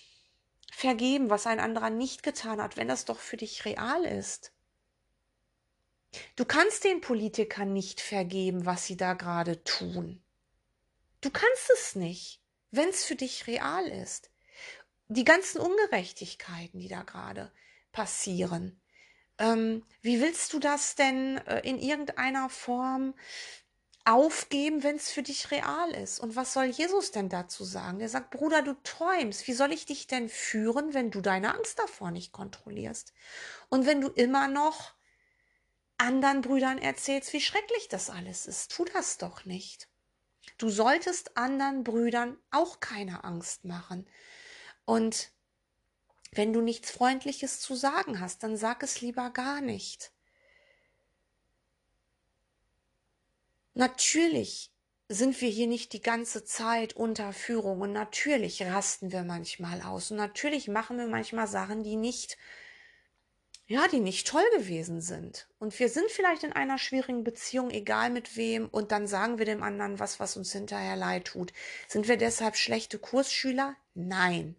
vergeben, 0.73 1.31
was 1.31 1.47
ein 1.47 1.61
anderer 1.61 1.91
nicht 1.91 2.23
getan 2.23 2.61
hat, 2.61 2.77
wenn 2.77 2.89
das 2.89 3.05
doch 3.05 3.19
für 3.19 3.37
dich 3.37 3.65
real 3.65 4.05
ist? 4.05 4.53
Du 6.37 6.45
kannst 6.45 6.85
den 6.85 7.01
Politikern 7.01 7.73
nicht 7.73 8.01
vergeben, 8.01 8.67
was 8.67 8.87
sie 8.87 8.97
da 8.97 9.15
gerade 9.15 9.63
tun. 9.65 10.23
Du 11.21 11.31
kannst 11.31 11.71
es 11.75 11.95
nicht, 11.95 12.41
wenn 12.71 12.89
es 12.89 13.05
für 13.05 13.17
dich 13.17 13.47
real 13.47 13.87
ist. 13.87 14.31
Die 15.09 15.25
ganzen 15.25 15.61
Ungerechtigkeiten, 15.61 16.81
die 16.81 16.89
da 16.89 17.03
gerade 17.03 17.53
passieren. 17.93 18.81
Ähm, 19.39 19.85
wie 20.01 20.21
willst 20.21 20.53
du 20.53 20.59
das 20.59 20.95
denn 20.95 21.39
äh, 21.47 21.61
in 21.61 21.79
irgendeiner 21.79 22.49
Form 22.49 23.15
aufgeben, 24.07 24.83
wenn 24.83 24.97
es 24.97 25.11
für 25.11 25.23
dich 25.23 25.51
real 25.51 25.91
ist? 25.91 26.21
Und 26.21 26.37
was 26.37 26.53
soll 26.53 26.67
Jesus 26.67 27.11
denn 27.11 27.29
dazu 27.29 27.65
sagen? 27.65 28.01
Er 28.01 28.09
sagt, 28.09 28.31
Bruder, 28.31 28.63
du 28.63 28.75
träumst. 28.83 29.47
Wie 29.49 29.53
soll 29.53 29.73
ich 29.73 29.85
dich 29.85 30.07
denn 30.07 30.29
führen, 30.29 30.95
wenn 30.95 31.11
du 31.11 31.21
deine 31.21 31.55
Angst 31.55 31.79
davor 31.79 32.11
nicht 32.11 32.33
kontrollierst? 32.33 33.13
Und 33.69 33.85
wenn 33.85 34.01
du 34.01 34.09
immer 34.09 34.49
noch 34.49 34.95
anderen 35.99 36.41
Brüdern 36.41 36.79
erzählst, 36.79 37.33
wie 37.33 37.41
schrecklich 37.41 37.89
das 37.89 38.09
alles 38.09 38.47
ist, 38.47 38.71
tu 38.71 38.85
das 38.85 39.19
doch 39.19 39.45
nicht. 39.45 39.89
Du 40.59 40.71
solltest 40.71 41.37
anderen 41.37 41.83
Brüdern 41.83 42.39
auch 42.51 42.81
keine 42.81 43.25
Angst 43.25 43.65
machen. 43.65 44.09
Und 44.85 45.33
wenn 46.31 46.53
du 46.53 46.61
nichts 46.61 46.91
Freundliches 46.91 47.61
zu 47.61 47.75
sagen 47.75 48.21
hast, 48.21 48.43
dann 48.43 48.57
sag 48.57 48.83
es 48.83 49.01
lieber 49.01 49.31
gar 49.31 49.61
nicht. 49.61 50.13
Natürlich 53.77 54.73
sind 55.07 55.39
wir 55.43 55.51
hier 55.51 55.67
nicht 55.67 55.93
die 55.93 56.01
ganze 56.01 56.45
Zeit 56.45 56.95
unter 56.95 57.35
Führung 57.35 57.83
und 57.83 57.93
natürlich 57.93 58.63
rasten 58.63 59.13
wir 59.13 59.23
manchmal 59.23 59.83
aus 59.83 60.11
und 60.11 60.17
natürlich 60.17 60.67
machen 60.67 60.97
wir 60.97 61.09
manchmal 61.09 61.47
Sachen, 61.47 61.83
die 61.85 61.97
nicht, 61.97 62.39
ja, 63.67 63.87
die 63.87 64.01
nicht 64.01 64.27
toll 64.27 64.47
gewesen 64.57 65.03
sind. 65.03 65.47
Und 65.59 65.79
wir 65.79 65.91
sind 65.91 66.11
vielleicht 66.11 66.43
in 66.43 66.55
einer 66.55 66.79
schwierigen 66.79 67.23
Beziehung, 67.23 67.69
egal 67.69 68.09
mit 68.09 68.35
wem, 68.39 68.67
und 68.67 68.93
dann 68.93 69.07
sagen 69.07 69.37
wir 69.37 69.45
dem 69.45 69.63
anderen 69.63 69.99
was, 69.99 70.21
was 70.21 70.39
uns 70.39 70.53
hinterher 70.53 70.97
leid 70.97 71.27
tut. 71.27 71.53
Sind 71.87 72.09
wir 72.09 72.17
deshalb 72.17 72.57
schlechte 72.57 72.99
Kursschüler? 72.99 73.77
Nein. 73.93 74.57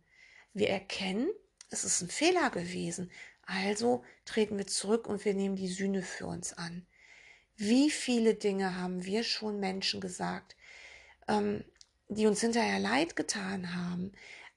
Wir 0.53 0.69
erkennen, 0.69 1.27
es 1.71 1.83
ist 1.83 2.01
ein 2.01 2.09
Fehler 2.09 2.51
gewesen. 2.51 3.09
Also 3.47 4.03
treten 4.25 4.59
wir 4.59 4.67
zurück 4.67 5.07
und 5.07 5.25
wir 5.25 5.33
nehmen 5.33 5.55
die 5.55 5.69
Sühne 5.69 6.03
für 6.03 6.27
uns 6.27 6.53
an. 6.53 6.85
Wie 7.57 7.89
viele 7.89 8.35
Dinge 8.35 8.75
haben 8.75 9.03
wir 9.03 9.23
schon 9.23 9.59
Menschen 9.59 9.99
gesagt, 9.99 10.55
ähm, 11.27 11.63
die 12.07 12.27
uns 12.27 12.39
hinterher 12.41 12.79
leid 12.79 13.15
getan 13.15 13.75
haben. 13.75 14.11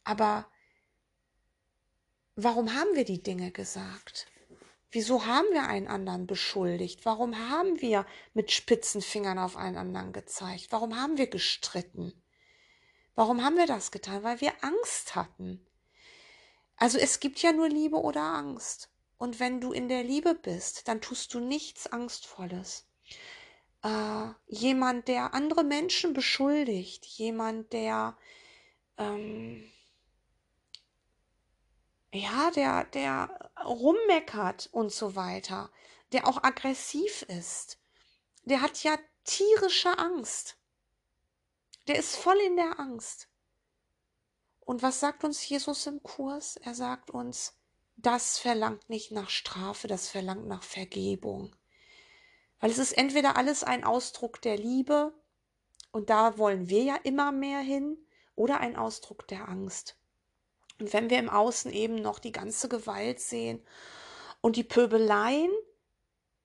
Aber 0.04 0.46
warum 2.36 2.74
haben 2.74 2.94
wir 2.94 3.04
die 3.04 3.22
Dinge 3.22 3.52
gesagt? 3.52 4.26
Wieso 4.90 5.24
haben 5.24 5.46
wir 5.52 5.66
einen 5.66 5.88
anderen 5.88 6.26
beschuldigt? 6.26 7.06
Warum 7.06 7.38
haben 7.48 7.80
wir 7.80 8.04
mit 8.34 8.50
spitzen 8.50 9.00
Fingern 9.00 9.38
auf 9.38 9.56
einen 9.56 9.78
anderen 9.78 10.12
gezeigt? 10.12 10.66
Warum 10.70 11.00
haben 11.00 11.16
wir 11.16 11.28
gestritten? 11.28 12.12
Warum 13.14 13.42
haben 13.42 13.56
wir 13.56 13.66
das 13.66 13.92
getan? 13.92 14.22
Weil 14.24 14.40
wir 14.42 14.52
Angst 14.62 15.14
hatten. 15.14 15.66
Also 16.76 16.98
es 16.98 17.18
gibt 17.20 17.40
ja 17.40 17.52
nur 17.52 17.68
Liebe 17.68 17.96
oder 17.96 18.22
Angst. 18.22 18.90
Und 19.16 19.38
wenn 19.40 19.60
du 19.60 19.72
in 19.72 19.88
der 19.88 20.02
Liebe 20.02 20.34
bist, 20.34 20.88
dann 20.88 21.00
tust 21.00 21.32
du 21.34 21.40
nichts 21.40 21.86
Angstvolles. 21.86 22.89
Äh, 23.82 24.28
jemand, 24.46 25.08
der 25.08 25.34
andere 25.34 25.64
Menschen 25.64 26.12
beschuldigt, 26.12 27.06
jemand, 27.06 27.72
der 27.72 28.16
ähm, 28.98 29.70
ja, 32.12 32.50
der, 32.50 32.84
der 32.84 33.50
rummeckert 33.64 34.68
und 34.72 34.92
so 34.92 35.14
weiter, 35.14 35.70
der 36.12 36.26
auch 36.26 36.42
aggressiv 36.42 37.22
ist, 37.22 37.78
der 38.44 38.62
hat 38.62 38.82
ja 38.82 38.98
tierische 39.24 39.96
Angst. 39.98 40.56
Der 41.86 41.96
ist 41.96 42.16
voll 42.16 42.38
in 42.38 42.56
der 42.56 42.80
Angst. 42.80 43.28
Und 44.60 44.82
was 44.82 45.00
sagt 45.00 45.24
uns 45.24 45.48
Jesus 45.48 45.86
im 45.86 46.02
Kurs? 46.02 46.56
Er 46.56 46.74
sagt 46.74 47.10
uns, 47.10 47.56
das 47.96 48.38
verlangt 48.38 48.88
nicht 48.88 49.12
nach 49.12 49.30
Strafe, 49.30 49.88
das 49.88 50.08
verlangt 50.08 50.46
nach 50.46 50.62
Vergebung. 50.62 51.54
Weil 52.60 52.70
es 52.70 52.78
ist 52.78 52.92
entweder 52.92 53.36
alles 53.36 53.64
ein 53.64 53.84
Ausdruck 53.84 54.40
der 54.42 54.56
Liebe, 54.56 55.12
und 55.92 56.10
da 56.10 56.38
wollen 56.38 56.68
wir 56.68 56.82
ja 56.82 56.96
immer 57.02 57.32
mehr 57.32 57.60
hin, 57.60 57.98
oder 58.36 58.60
ein 58.60 58.76
Ausdruck 58.76 59.26
der 59.28 59.48
Angst. 59.48 59.96
Und 60.78 60.92
wenn 60.92 61.10
wir 61.10 61.18
im 61.18 61.28
Außen 61.28 61.72
eben 61.72 61.96
noch 61.96 62.18
die 62.18 62.32
ganze 62.32 62.68
Gewalt 62.68 63.20
sehen 63.20 63.62
und 64.40 64.56
die 64.56 64.64
Pöbeleien, 64.64 65.50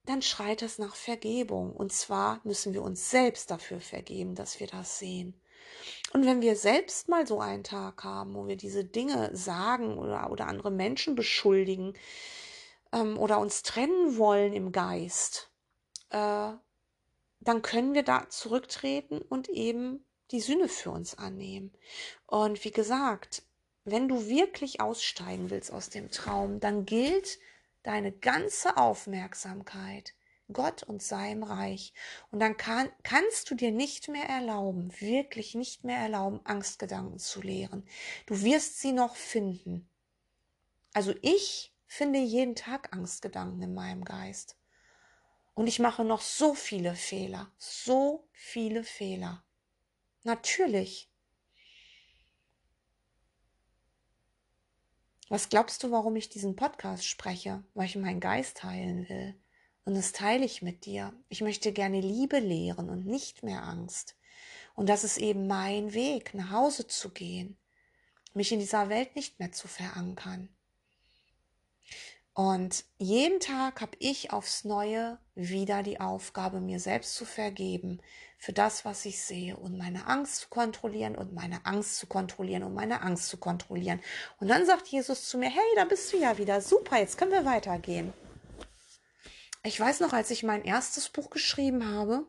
dann 0.06 0.22
schreit 0.22 0.62
es 0.62 0.78
nach 0.78 0.96
Vergebung. 0.96 1.74
Und 1.74 1.94
zwar 1.94 2.42
müssen 2.44 2.74
wir 2.74 2.84
uns 2.84 3.10
selbst 3.10 3.50
dafür 3.50 3.80
vergeben, 3.80 4.36
dass 4.36 4.60
wir 4.60 4.68
das 4.68 5.00
sehen. 5.00 5.40
Und 6.14 6.26
wenn 6.26 6.42
wir 6.42 6.56
selbst 6.56 7.10
mal 7.10 7.26
so 7.26 7.40
einen 7.40 7.64
Tag 7.64 8.04
haben, 8.04 8.36
wo 8.36 8.48
wir 8.48 8.58
diese 8.58 8.84
Dinge 8.84 9.36
sagen 9.36 9.98
oder, 9.98 10.32
oder 10.32 10.48
andere 10.48 10.72
Menschen 10.72 11.16
beschuldigen 11.16 11.94
ähm, 12.92 13.18
oder 13.18 13.40
uns 13.40 13.64
trennen 13.64 14.18
wollen 14.18 14.54
im 14.54 14.72
Geist, 14.72 15.50
äh, 16.16 16.58
dann 17.42 17.62
können 17.62 17.94
wir 17.94 18.04
da 18.04 18.30
zurücktreten 18.30 19.22
und 19.22 19.50
eben 19.50 20.06
die 20.32 20.40
Sühne 20.40 20.70
für 20.70 20.92
uns 20.92 21.18
annehmen. 21.18 21.74
Und 22.26 22.64
wie 22.64 22.72
gesagt, 22.72 23.44
wenn 23.84 24.08
du 24.08 24.28
wirklich 24.28 24.80
aussteigen 24.82 25.50
willst 25.50 25.72
aus 25.72 25.90
dem 25.90 26.10
Traum, 26.10 26.60
dann 26.60 26.86
gilt 26.86 27.38
deine 27.84 28.12
ganze 28.12 28.78
Aufmerksamkeit 28.78 30.14
Gott 30.52 30.84
und 30.84 31.04
seinem 31.04 31.44
Reich. 31.44 31.94
Und 32.32 32.40
dann 32.40 32.56
kann, 32.56 32.90
kannst 33.04 33.52
du 33.52 33.56
dir 33.56 33.72
nicht 33.72 34.08
mehr 34.08 34.28
erlauben, 34.28 34.92
wirklich 35.00 35.54
nicht 35.54 35.84
mehr 35.84 35.98
erlauben, 35.98 36.40
Angstgedanken 36.46 37.20
zu 37.20 37.42
lehren. 37.42 37.88
Du 38.26 38.42
wirst 38.42 38.80
sie 38.80 38.92
noch 38.92 39.16
finden. 39.16 39.90
Also 40.94 41.14
ich 41.22 41.74
finde 41.86 42.20
jeden 42.20 42.56
Tag 42.56 42.96
Angstgedanken 42.96 43.62
in 43.62 43.74
meinem 43.74 44.06
Geist. 44.06 44.56
Und 45.56 45.68
ich 45.68 45.80
mache 45.80 46.04
noch 46.04 46.22
so 46.22 46.54
viele 46.54 46.96
Fehler, 46.96 47.52
so 47.58 48.28
viele 48.34 48.84
Fehler. 48.84 49.44
Natürlich. 50.24 51.10
Was 55.30 55.50
glaubst 55.50 55.82
du, 55.84 55.92
warum 55.92 56.16
ich 56.18 56.30
diesen 56.30 56.56
Podcast 56.56 57.06
spreche? 57.06 57.64
Weil 57.74 57.86
ich 57.86 57.96
meinen 57.96 58.20
Geist 58.20 58.64
heilen 58.64 59.10
will. 59.10 59.36
Und 59.86 59.96
das 59.96 60.12
teile 60.12 60.46
ich 60.46 60.62
mit 60.62 60.86
dir. 60.86 61.14
Ich 61.30 61.42
möchte 61.42 61.72
gerne 61.72 62.02
Liebe 62.02 62.40
lehren 62.40 62.90
und 62.90 63.06
nicht 63.06 63.42
mehr 63.42 63.64
Angst. 63.64 64.16
Und 64.76 64.90
das 64.90 65.04
ist 65.04 65.18
eben 65.18 65.48
mein 65.48 65.94
Weg, 65.94 66.34
nach 66.34 66.52
Hause 66.52 66.86
zu 66.88 67.12
gehen, 67.12 67.58
mich 68.34 68.52
in 68.52 68.60
dieser 68.60 68.90
Welt 68.90 69.16
nicht 69.16 69.40
mehr 69.40 69.52
zu 69.52 69.68
verankern. 69.68 70.55
Und 72.36 72.84
jeden 72.98 73.40
Tag 73.40 73.80
habe 73.80 73.96
ich 73.98 74.34
aufs 74.34 74.66
Neue 74.66 75.18
wieder 75.36 75.84
die 75.84 76.02
Aufgabe, 76.02 76.60
mir 76.60 76.82
selbst 76.82 77.16
zu 77.16 77.24
vergeben 77.24 78.02
für 78.38 78.52
das, 78.52 78.84
was 78.84 79.06
ich 79.06 79.24
sehe 79.24 79.56
und 79.56 79.78
meine 79.78 80.06
Angst 80.08 80.42
zu 80.42 80.50
kontrollieren 80.50 81.16
und 81.16 81.34
meine 81.34 81.66
Angst 81.66 81.98
zu 81.98 82.08
kontrollieren 82.08 82.64
und 82.64 82.74
meine 82.74 83.04
Angst 83.04 83.30
zu 83.30 83.38
kontrollieren. 83.38 84.02
Und 84.38 84.50
dann 84.50 84.66
sagt 84.66 84.90
Jesus 84.90 85.30
zu 85.30 85.38
mir, 85.38 85.50
hey, 85.50 85.64
da 85.78 85.86
bist 85.86 86.12
du 86.12 86.18
ja 86.18 86.38
wieder, 86.38 86.60
super, 86.60 86.98
jetzt 86.98 87.18
können 87.18 87.32
wir 87.32 87.46
weitergehen. 87.46 88.12
Ich 89.64 89.80
weiß 89.80 90.02
noch, 90.02 90.12
als 90.12 90.30
ich 90.30 90.44
mein 90.44 90.66
erstes 90.66 91.08
Buch 91.08 91.30
geschrieben 91.30 91.90
habe, 91.90 92.28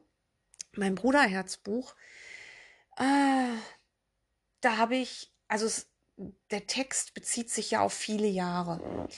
mein 0.77 0.95
Bruderherzbuch, 0.95 1.97
äh, 2.97 3.57
da 4.61 4.77
habe 4.77 4.95
ich, 4.95 5.35
also 5.49 5.67
es, 5.67 5.89
der 6.53 6.69
Text 6.69 7.13
bezieht 7.13 7.51
sich 7.51 7.73
ja 7.73 7.81
auf 7.81 7.93
viele 7.93 8.29
Jahre. 8.29 9.09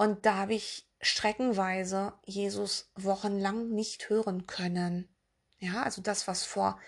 Und 0.00 0.24
da 0.24 0.36
habe 0.36 0.54
ich 0.54 0.88
streckenweise 1.02 2.14
Jesus 2.24 2.90
wochenlang 2.94 3.68
nicht 3.68 4.08
hören 4.08 4.46
können. 4.46 5.14
Ja, 5.58 5.82
also 5.82 6.00
das, 6.00 6.26
was 6.26 6.42
vor 6.42 6.80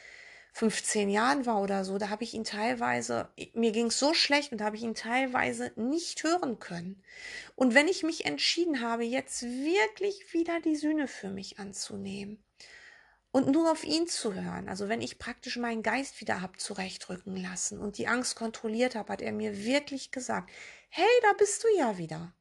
15 0.55 1.11
Jahren 1.11 1.45
war 1.45 1.61
oder 1.61 1.85
so, 1.85 1.99
da 1.99 2.09
habe 2.09 2.25
ich 2.25 2.33
ihn 2.33 2.45
teilweise, 2.45 3.29
mir 3.53 3.73
ging 3.73 3.89
es 3.89 3.99
so 3.99 4.15
schlecht 4.15 4.51
und 4.51 4.63
da 4.63 4.65
habe 4.65 4.77
ich 4.77 4.83
ihn 4.83 4.95
teilweise 4.95 5.73
nicht 5.77 6.25
hören 6.25 6.59
können. 6.59 7.05
Und 7.55 7.75
wenn 7.75 7.87
ich 7.87 8.03
mich 8.03 8.25
entschieden 8.25 8.81
habe, 8.81 9.05
jetzt 9.05 9.43
wirklich 9.43 10.33
wieder 10.33 10.63
die 10.63 10.77
Sühne 10.77 11.07
für 11.07 11.29
mich 11.29 11.59
anzunehmen 11.59 12.43
und 13.31 13.47
nur 13.47 13.71
auf 13.71 13.85
ihn 13.85 14.07
zu 14.07 14.33
hören, 14.33 14.71
also 14.71 14.89
wenn 14.89 15.03
ich 15.03 15.19
praktisch 15.19 15.59
meinen 15.59 15.83
Geist 15.83 16.23
wieder 16.23 16.41
habe 16.41 16.57
zurechtrücken 16.57 17.37
lassen 17.37 17.79
und 17.79 17.99
die 17.99 18.09
Angst 18.09 18.37
kontrolliert 18.37 18.95
habe, 18.95 19.13
hat 19.13 19.21
er 19.21 19.33
mir 19.33 19.67
wirklich 19.67 20.13
gesagt, 20.13 20.51
hey, 20.89 21.05
da 21.21 21.35
bist 21.35 21.63
du 21.63 21.69
ja 21.77 21.99
wieder. 21.99 22.33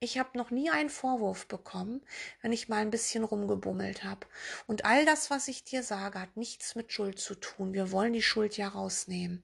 Ich 0.00 0.16
habe 0.16 0.38
noch 0.38 0.52
nie 0.52 0.70
einen 0.70 0.90
Vorwurf 0.90 1.48
bekommen, 1.48 2.02
wenn 2.40 2.52
ich 2.52 2.68
mal 2.68 2.82
ein 2.82 2.90
bisschen 2.90 3.24
rumgebummelt 3.24 4.04
habe. 4.04 4.26
Und 4.68 4.84
all 4.84 5.04
das, 5.04 5.28
was 5.28 5.48
ich 5.48 5.64
dir 5.64 5.82
sage, 5.82 6.20
hat 6.20 6.36
nichts 6.36 6.76
mit 6.76 6.92
Schuld 6.92 7.18
zu 7.18 7.34
tun. 7.34 7.74
Wir 7.74 7.90
wollen 7.90 8.12
die 8.12 8.22
Schuld 8.22 8.56
ja 8.56 8.68
rausnehmen. 8.68 9.42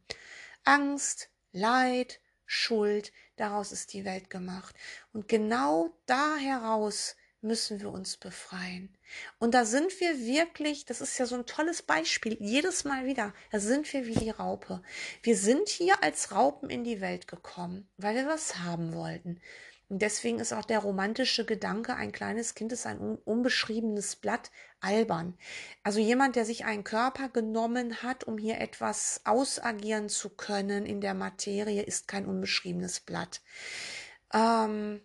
Angst, 0.62 1.28
Leid, 1.50 2.20
Schuld, 2.46 3.12
daraus 3.36 3.72
ist 3.72 3.92
die 3.94 4.04
Welt 4.04 4.30
gemacht. 4.30 4.76
Und 5.12 5.26
genau 5.26 5.92
da 6.06 6.36
heraus 6.36 7.16
müssen 7.40 7.80
wir 7.80 7.90
uns 7.90 8.16
befreien. 8.16 8.96
Und 9.40 9.54
da 9.54 9.64
sind 9.64 10.00
wir 10.00 10.20
wirklich, 10.20 10.84
das 10.84 11.00
ist 11.00 11.18
ja 11.18 11.26
so 11.26 11.34
ein 11.34 11.46
tolles 11.46 11.82
Beispiel, 11.82 12.36
jedes 12.40 12.84
Mal 12.84 13.06
wieder, 13.06 13.34
da 13.50 13.58
sind 13.58 13.92
wir 13.92 14.06
wie 14.06 14.14
die 14.14 14.30
Raupe. 14.30 14.82
Wir 15.22 15.36
sind 15.36 15.68
hier 15.68 16.02
als 16.02 16.30
Raupen 16.32 16.70
in 16.70 16.84
die 16.84 17.00
Welt 17.00 17.26
gekommen, 17.26 17.88
weil 17.96 18.14
wir 18.14 18.28
was 18.28 18.60
haben 18.60 18.94
wollten. 18.94 19.40
Und 19.94 20.00
deswegen 20.00 20.40
ist 20.40 20.52
auch 20.52 20.64
der 20.64 20.80
romantische 20.80 21.44
Gedanke, 21.44 21.94
ein 21.94 22.10
kleines 22.10 22.56
Kind 22.56 22.72
ist 22.72 22.84
ein 22.84 22.98
unbeschriebenes 22.98 24.16
Blatt, 24.16 24.50
albern. 24.80 25.38
Also 25.84 26.00
jemand, 26.00 26.34
der 26.34 26.44
sich 26.44 26.64
einen 26.64 26.82
Körper 26.82 27.28
genommen 27.28 28.02
hat, 28.02 28.24
um 28.24 28.36
hier 28.36 28.60
etwas 28.60 29.20
ausagieren 29.22 30.08
zu 30.08 30.30
können 30.30 30.84
in 30.84 31.00
der 31.00 31.14
Materie, 31.14 31.80
ist 31.80 32.08
kein 32.08 32.26
unbeschriebenes 32.26 32.98
Blatt. 32.98 33.40
Ähm, 34.32 35.00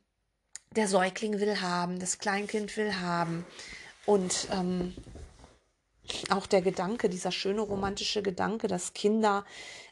der 0.75 0.87
Säugling 0.87 1.39
will 1.39 1.61
haben, 1.61 1.99
das 1.99 2.17
Kleinkind 2.17 2.75
will 2.75 2.95
haben. 2.95 3.45
Und 4.07 4.47
ähm, 4.51 4.95
auch 6.31 6.47
der 6.47 6.63
Gedanke, 6.63 7.09
dieser 7.09 7.31
schöne 7.31 7.61
romantische 7.61 8.23
Gedanke, 8.23 8.67
dass 8.67 8.95
Kinder 8.95 9.45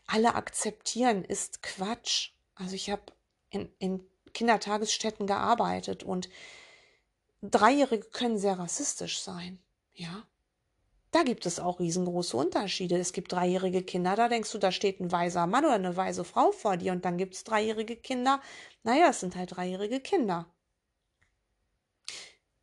alle 0.08 0.34
akzeptieren, 0.34 1.24
ist 1.24 1.62
Quatsch. 1.62 2.32
Also 2.56 2.74
ich 2.74 2.90
habe 2.90 3.04
in, 3.52 3.70
in 3.78 4.04
Kindertagesstätten 4.38 5.26
gearbeitet 5.26 6.04
und 6.04 6.30
Dreijährige 7.41 8.08
können 8.10 8.38
sehr 8.38 8.60
rassistisch 8.60 9.19
sein. 9.19 9.60
Ja. 9.95 10.28
Da 11.10 11.23
gibt 11.23 11.47
es 11.47 11.60
auch 11.60 11.80
riesengroße 11.80 12.38
Unterschiede. 12.38 13.00
Es 13.00 13.13
gibt 13.13 13.32
dreijährige 13.32 13.82
Kinder, 13.82 14.15
da 14.15 14.30
denkst 14.30 14.52
du, 14.52 14.60
da 14.60 14.71
steht 14.71 15.00
ein 15.00 15.12
weiser 15.12 15.47
Mann 15.47 15.65
oder 15.65 15.73
eine 15.73 15.97
weise 15.97 16.23
Frau 16.23 16.52
vor 16.52 16.78
dir 16.78 16.91
und 16.91 17.04
dann 17.04 17.17
gibt 17.17 17.34
es 17.34 17.45
dreijährige 17.45 17.95
Kinder. 17.95 18.39
Naja, 18.84 19.08
es 19.10 19.21
sind 19.21 19.36
halt 19.36 19.56
dreijährige 19.56 20.00
Kinder. 20.02 20.45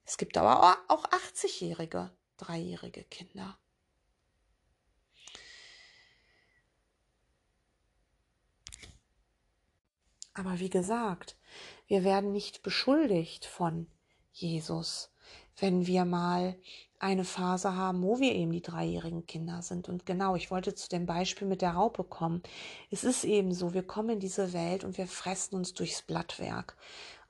Es 0.04 0.16
gibt 0.16 0.36
aber 0.36 0.78
auch 0.86 1.04
80-jährige 1.06 2.12
dreijährige 2.36 3.02
Kinder. 3.02 3.58
Aber 10.34 10.58
wie 10.60 10.70
gesagt, 10.70 11.36
wir 11.86 12.04
werden 12.04 12.32
nicht 12.32 12.62
beschuldigt 12.62 13.44
von 13.44 13.86
Jesus, 14.32 15.10
wenn 15.58 15.86
wir 15.86 16.04
mal 16.04 16.56
eine 16.98 17.24
Phase 17.24 17.76
haben, 17.76 18.02
wo 18.02 18.18
wir 18.18 18.32
eben 18.32 18.52
die 18.52 18.62
dreijährigen 18.62 19.26
Kinder 19.26 19.60
sind. 19.60 19.88
Und 19.88 20.06
genau, 20.06 20.36
ich 20.36 20.50
wollte 20.50 20.74
zu 20.74 20.88
dem 20.88 21.04
Beispiel 21.04 21.46
mit 21.46 21.60
der 21.60 21.72
Raupe 21.72 22.02
kommen. 22.02 22.42
Es 22.90 23.04
ist 23.04 23.24
eben 23.24 23.52
so, 23.52 23.74
wir 23.74 23.82
kommen 23.82 24.10
in 24.10 24.20
diese 24.20 24.54
Welt 24.54 24.84
und 24.84 24.96
wir 24.96 25.06
fressen 25.06 25.56
uns 25.56 25.74
durchs 25.74 26.02
Blattwerk. 26.02 26.76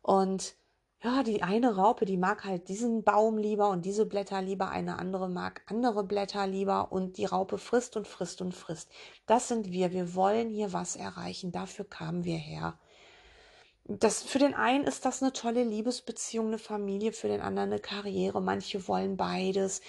Und 0.00 0.54
ja, 1.02 1.22
die 1.22 1.42
eine 1.42 1.76
Raupe, 1.76 2.04
die 2.04 2.16
mag 2.16 2.44
halt 2.44 2.68
diesen 2.68 3.02
Baum 3.02 3.36
lieber 3.36 3.68
und 3.70 3.84
diese 3.84 4.06
Blätter 4.06 4.40
lieber, 4.40 4.70
eine 4.70 4.98
andere 4.98 5.28
mag 5.28 5.62
andere 5.66 6.04
Blätter 6.04 6.46
lieber 6.46 6.92
und 6.92 7.18
die 7.18 7.26
Raupe 7.26 7.58
frisst 7.58 7.96
und 7.96 8.06
frisst 8.06 8.40
und 8.40 8.54
frisst. 8.54 8.90
Das 9.26 9.48
sind 9.48 9.70
wir. 9.70 9.92
Wir 9.92 10.14
wollen 10.14 10.48
hier 10.48 10.72
was 10.72 10.96
erreichen. 10.96 11.52
Dafür 11.52 11.84
kamen 11.84 12.24
wir 12.24 12.38
her 12.38 12.78
das 13.84 14.22
für 14.22 14.38
den 14.38 14.54
einen 14.54 14.84
ist 14.84 15.04
das 15.04 15.22
eine 15.22 15.32
tolle 15.32 15.62
Liebesbeziehung, 15.62 16.46
eine 16.46 16.58
Familie, 16.58 17.12
für 17.12 17.28
den 17.28 17.42
anderen 17.42 17.70
eine 17.70 17.80
Karriere. 17.80 18.40
Manche 18.40 18.88
wollen 18.88 19.16
beides. 19.16 19.82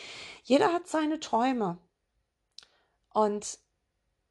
Jeder 0.43 0.73
hat 0.73 0.88
seine 0.88 1.19
Träume. 1.19 1.77
Und 3.13 3.60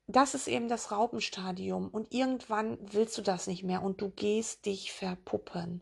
das 0.06 0.34
ist 0.34 0.48
eben 0.48 0.68
das 0.68 0.92
Raupenstadium. 0.92 1.88
Und 1.88 2.12
irgendwann 2.12 2.78
willst 2.92 3.16
du 3.16 3.22
das 3.22 3.46
nicht 3.46 3.62
mehr 3.62 3.82
und 3.82 4.02
du 4.02 4.10
gehst 4.10 4.66
dich 4.66 4.92
verpuppen. 4.92 5.80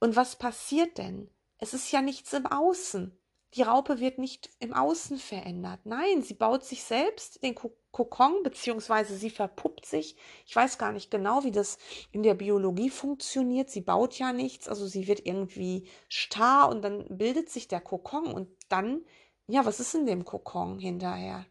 Und 0.00 0.16
was 0.16 0.36
passiert 0.36 0.96
denn? 0.96 1.28
Es 1.58 1.74
ist 1.74 1.90
ja 1.92 2.00
nichts 2.00 2.32
im 2.32 2.46
Außen. 2.46 3.16
Die 3.54 3.62
Raupe 3.62 4.00
wird 4.00 4.18
nicht 4.18 4.50
im 4.58 4.72
Außen 4.72 5.18
verändert. 5.18 5.80
Nein, 5.84 6.22
sie 6.22 6.34
baut 6.34 6.64
sich 6.64 6.82
selbst 6.82 7.42
den 7.42 7.54
Kokon, 7.96 8.42
beziehungsweise 8.42 9.16
sie 9.16 9.30
verpuppt 9.30 9.86
sich. 9.86 10.16
Ich 10.44 10.54
weiß 10.54 10.76
gar 10.76 10.92
nicht 10.92 11.10
genau, 11.10 11.44
wie 11.44 11.50
das 11.50 11.78
in 12.12 12.22
der 12.22 12.34
Biologie 12.34 12.90
funktioniert. 12.90 13.70
Sie 13.70 13.80
baut 13.80 14.18
ja 14.18 14.34
nichts, 14.34 14.68
also 14.68 14.86
sie 14.86 15.08
wird 15.08 15.24
irgendwie 15.24 15.88
starr 16.10 16.68
und 16.68 16.82
dann 16.82 17.06
bildet 17.08 17.48
sich 17.48 17.68
der 17.68 17.80
Kokon 17.80 18.26
und 18.26 18.50
dann, 18.68 19.00
ja, 19.46 19.64
was 19.64 19.80
ist 19.80 19.94
in 19.94 20.04
dem 20.04 20.26
Kokon 20.26 20.78
hinterher? 20.78 21.46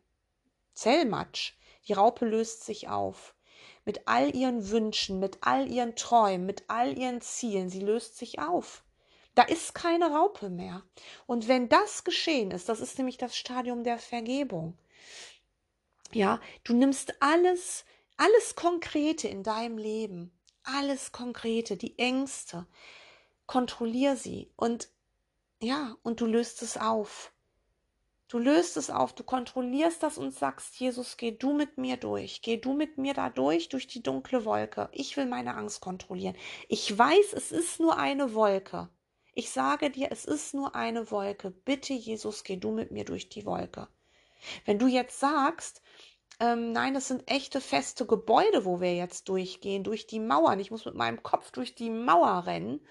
Zellmatsch. 0.75 1.53
Die 1.88 1.93
Raupe 1.93 2.27
löst 2.27 2.63
sich 2.63 2.89
auf. 2.89 3.34
Mit 3.84 4.08
all 4.08 4.36
ihren 4.36 4.69
Wünschen, 4.69 5.19
mit 5.19 5.39
all 5.41 5.67
ihren 5.67 5.95
Träumen, 5.95 6.45
mit 6.45 6.65
all 6.67 6.95
ihren 6.95 7.21
Zielen. 7.21 7.69
Sie 7.69 7.79
löst 7.79 8.19
sich 8.19 8.38
auf. 8.38 8.84
Da 9.34 9.41
ist 9.41 9.73
keine 9.73 10.12
Raupe 10.12 10.51
mehr. 10.51 10.84
Und 11.25 11.47
wenn 11.47 11.69
das 11.69 12.03
geschehen 12.03 12.51
ist, 12.51 12.69
das 12.69 12.81
ist 12.81 12.99
nämlich 12.99 13.17
das 13.17 13.36
Stadium 13.36 13.84
der 13.84 13.97
Vergebung. 13.97 14.77
Ja, 16.11 16.39
du 16.63 16.73
nimmst 16.73 17.21
alles, 17.21 17.85
alles 18.17 18.55
Konkrete 18.55 19.27
in 19.27 19.43
deinem 19.43 19.77
Leben, 19.77 20.31
alles 20.63 21.11
Konkrete, 21.11 21.77
die 21.77 21.97
Ängste, 21.99 22.67
kontrollier 23.47 24.15
sie 24.15 24.51
und 24.55 24.89
ja, 25.61 25.95
und 26.03 26.21
du 26.21 26.25
löst 26.25 26.61
es 26.61 26.77
auf. 26.77 27.31
Du 28.27 28.39
löst 28.39 28.75
es 28.75 28.89
auf, 28.89 29.13
du 29.13 29.23
kontrollierst 29.23 30.01
das 30.01 30.17
und 30.17 30.33
sagst, 30.33 30.75
Jesus, 30.79 31.15
geh 31.15 31.31
du 31.31 31.53
mit 31.53 31.77
mir 31.77 31.97
durch, 31.97 32.41
geh 32.41 32.57
du 32.57 32.73
mit 32.73 32.97
mir 32.97 33.13
da 33.13 33.29
durch, 33.29 33.69
durch 33.69 33.85
die 33.85 34.01
dunkle 34.01 34.45
Wolke. 34.45 34.89
Ich 34.91 35.15
will 35.15 35.27
meine 35.27 35.55
Angst 35.55 35.79
kontrollieren. 35.79 36.35
Ich 36.67 36.97
weiß, 36.97 37.33
es 37.33 37.51
ist 37.51 37.79
nur 37.79 37.97
eine 37.97 38.33
Wolke. 38.33 38.89
Ich 39.33 39.51
sage 39.51 39.91
dir, 39.91 40.11
es 40.11 40.25
ist 40.25 40.55
nur 40.55 40.75
eine 40.75 41.11
Wolke. 41.11 41.51
Bitte, 41.51 41.93
Jesus, 41.93 42.43
geh 42.43 42.57
du 42.57 42.71
mit 42.71 42.91
mir 42.91 43.05
durch 43.05 43.29
die 43.29 43.45
Wolke. 43.45 43.87
Wenn 44.65 44.79
du 44.79 44.87
jetzt 44.87 45.19
sagst, 45.19 45.81
ähm, 46.39 46.71
nein, 46.73 46.93
das 46.93 47.07
sind 47.07 47.29
echte 47.29 47.61
feste 47.61 48.05
Gebäude, 48.05 48.65
wo 48.65 48.81
wir 48.81 48.93
jetzt 48.95 49.29
durchgehen, 49.29 49.83
durch 49.83 50.05
die 50.05 50.19
Mauern. 50.19 50.59
Ich 50.59 50.71
muss 50.71 50.85
mit 50.85 50.95
meinem 50.95 51.23
Kopf 51.23 51.51
durch 51.51 51.75
die 51.75 51.89
Mauer 51.89 52.45
rennen. 52.45 52.81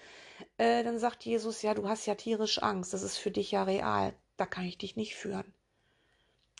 Äh, 0.57 0.83
dann 0.83 0.97
sagt 0.97 1.23
Jesus, 1.25 1.61
ja, 1.61 1.73
du 1.73 1.87
hast 1.87 2.05
ja 2.05 2.15
tierisch 2.15 2.61
Angst. 2.61 2.93
Das 2.93 3.03
ist 3.03 3.17
für 3.17 3.31
dich 3.31 3.51
ja 3.51 3.63
real. 3.63 4.13
Da 4.37 4.45
kann 4.45 4.65
ich 4.65 4.77
dich 4.77 4.95
nicht 4.95 5.15
führen. 5.15 5.53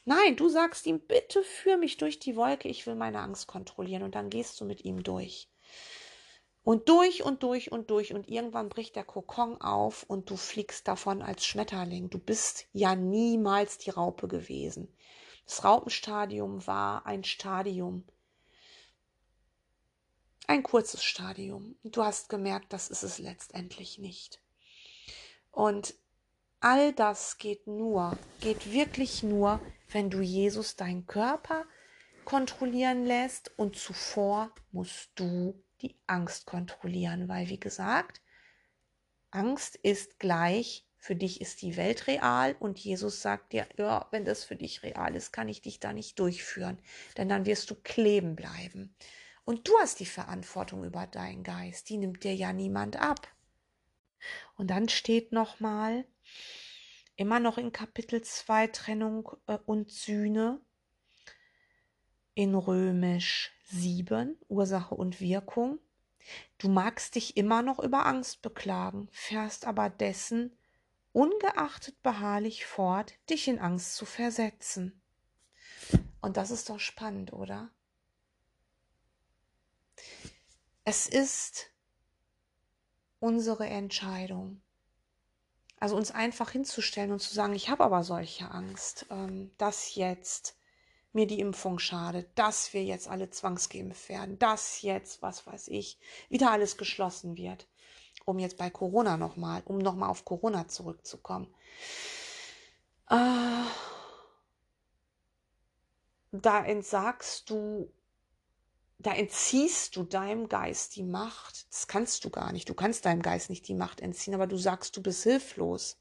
Nein, 0.05 0.35
du 0.35 0.49
sagst 0.49 0.85
ihm, 0.85 0.99
bitte 0.99 1.41
führ 1.41 1.77
mich 1.77 1.97
durch 1.97 2.19
die 2.19 2.35
Wolke, 2.35 2.67
ich 2.67 2.85
will 2.85 2.93
meine 2.93 3.21
Angst 3.21 3.47
kontrollieren 3.47 4.03
und 4.03 4.13
dann 4.13 4.29
gehst 4.29 4.61
du 4.61 4.65
mit 4.65 4.85
ihm 4.85 5.01
durch. 5.01 5.49
Und 6.63 6.89
durch 6.89 7.23
und 7.23 7.41
durch 7.41 7.71
und 7.71 7.89
durch 7.89 8.13
und 8.13 8.29
irgendwann 8.29 8.69
bricht 8.69 8.95
der 8.95 9.03
Kokon 9.03 9.59
auf 9.61 10.03
und 10.03 10.29
du 10.29 10.37
fliegst 10.37 10.87
davon 10.87 11.23
als 11.23 11.45
Schmetterling. 11.45 12.11
Du 12.11 12.19
bist 12.19 12.67
ja 12.71 12.95
niemals 12.95 13.79
die 13.79 13.89
Raupe 13.89 14.27
gewesen. 14.27 14.95
Das 15.45 15.63
Raupenstadium 15.63 16.65
war 16.65 17.05
ein 17.05 17.23
Stadium, 17.23 18.03
ein 20.47 20.63
kurzes 20.63 21.03
Stadium. 21.03 21.75
Du 21.83 22.03
hast 22.03 22.29
gemerkt, 22.29 22.73
das 22.73 22.89
ist 22.89 23.03
es 23.03 23.19
letztendlich 23.19 23.99
nicht. 23.99 24.41
Und 25.51 25.95
all 26.59 26.93
das 26.93 27.37
geht 27.37 27.67
nur, 27.67 28.17
geht 28.41 28.71
wirklich 28.71 29.23
nur, 29.23 29.59
wenn 29.89 30.09
du 30.09 30.21
Jesus 30.21 30.75
deinen 30.75 31.05
Körper 31.05 31.65
kontrollieren 32.25 33.05
lässt 33.05 33.57
und 33.57 33.75
zuvor 33.75 34.53
musst 34.71 35.11
du 35.15 35.63
die 35.81 35.95
Angst 36.07 36.47
kontrollieren, 36.47 37.27
weil 37.29 37.49
wie 37.49 37.59
gesagt, 37.59 38.21
Angst 39.29 39.75
ist 39.75 40.19
gleich, 40.19 40.85
für 41.05 41.15
dich 41.15 41.39
ist 41.39 41.61
die 41.61 41.77
Welt 41.77 42.07
real 42.07 42.55
und 42.59 42.79
Jesus 42.79 43.21
sagt 43.21 43.53
dir, 43.53 43.67
ja, 43.77 44.07
wenn 44.09 44.25
das 44.25 44.43
für 44.43 44.55
dich 44.55 44.81
real 44.81 45.15
ist, 45.15 45.31
kann 45.31 45.47
ich 45.47 45.61
dich 45.61 45.79
da 45.79 45.93
nicht 45.93 46.17
durchführen, 46.17 46.79
denn 47.15 47.29
dann 47.29 47.45
wirst 47.45 47.69
du 47.69 47.75
kleben 47.75 48.35
bleiben. 48.35 48.95
Und 49.43 49.67
du 49.67 49.77
hast 49.77 49.99
die 49.99 50.07
Verantwortung 50.07 50.83
über 50.83 51.05
deinen 51.05 51.43
Geist, 51.43 51.89
die 51.89 51.97
nimmt 51.97 52.23
dir 52.23 52.33
ja 52.33 52.53
niemand 52.53 52.99
ab. 52.99 53.27
Und 54.57 54.71
dann 54.71 54.89
steht 54.89 55.31
nochmal, 55.31 56.05
immer 57.17 57.39
noch 57.39 57.59
in 57.59 57.71
Kapitel 57.71 58.23
2 58.23 58.65
Trennung 58.67 59.29
äh, 59.45 59.59
und 59.67 59.91
Sühne, 59.91 60.59
in 62.33 62.55
Römisch 62.55 63.53
7 63.65 64.39
Ursache 64.47 64.95
und 64.95 65.21
Wirkung. 65.21 65.77
Du 66.57 66.67
magst 66.67 67.13
dich 67.13 67.37
immer 67.37 67.61
noch 67.61 67.77
über 67.77 68.07
Angst 68.07 68.41
beklagen, 68.41 69.07
fährst 69.11 69.67
aber 69.67 69.91
dessen 69.91 70.57
ungeachtet 71.15 72.03
beharrlich 72.03 72.65
fort, 72.65 73.13
dich 73.29 73.47
in 73.47 73.57
Angst 73.57 73.95
zu 73.95 74.05
versetzen. 74.05 75.01
Und 76.19 76.35
das 76.35 76.51
ist 76.51 76.69
doch 76.69 76.79
spannend, 76.79 77.31
oder? 77.31 77.69
Es 80.83 81.07
ist 81.07 81.71
unsere 83.19 83.65
Entscheidung. 83.65 84.61
Also 85.79 85.95
uns 85.95 86.11
einfach 86.11 86.51
hinzustellen 86.51 87.13
und 87.13 87.21
zu 87.21 87.33
sagen, 87.33 87.53
ich 87.53 87.69
habe 87.69 87.85
aber 87.85 88.03
solche 88.03 88.51
Angst, 88.51 89.05
ähm, 89.09 89.51
dass 89.57 89.95
jetzt 89.95 90.57
mir 91.13 91.27
die 91.27 91.39
Impfung 91.39 91.79
schadet, 91.79 92.27
dass 92.37 92.73
wir 92.73 92.83
jetzt 92.83 93.07
alle 93.07 93.29
zwangsgeimpft 93.29 94.09
werden, 94.09 94.37
dass 94.37 94.81
jetzt, 94.81 95.21
was 95.21 95.47
weiß 95.47 95.69
ich, 95.69 95.97
wieder 96.27 96.51
alles 96.51 96.75
geschlossen 96.75 97.37
wird. 97.37 97.69
Um 98.23 98.39
jetzt 98.39 98.57
bei 98.57 98.69
Corona 98.69 99.17
nochmal, 99.17 99.61
um 99.65 99.77
nochmal 99.77 100.09
auf 100.09 100.25
Corona 100.25 100.67
zurückzukommen. 100.67 101.53
Äh, 103.09 103.65
da 106.31 106.65
entsagst 106.65 107.49
du 107.49 107.91
da 108.99 109.13
entziehst 109.13 109.95
du 109.95 110.03
deinem 110.03 110.49
Geist 110.49 110.95
die 110.95 111.03
Macht. 111.03 111.67
Das 111.71 111.87
kannst 111.87 112.23
du 112.25 112.29
gar 112.29 112.51
nicht. 112.51 112.69
Du 112.69 112.73
kannst 112.73 113.05
deinem 113.05 113.21
Geist 113.21 113.49
nicht 113.49 113.67
die 113.67 113.73
Macht 113.73 114.01
entziehen, 114.01 114.33
aber 114.33 114.47
du 114.47 114.57
sagst, 114.57 114.95
du 114.95 115.03
bist 115.03 115.23
hilflos. 115.23 115.99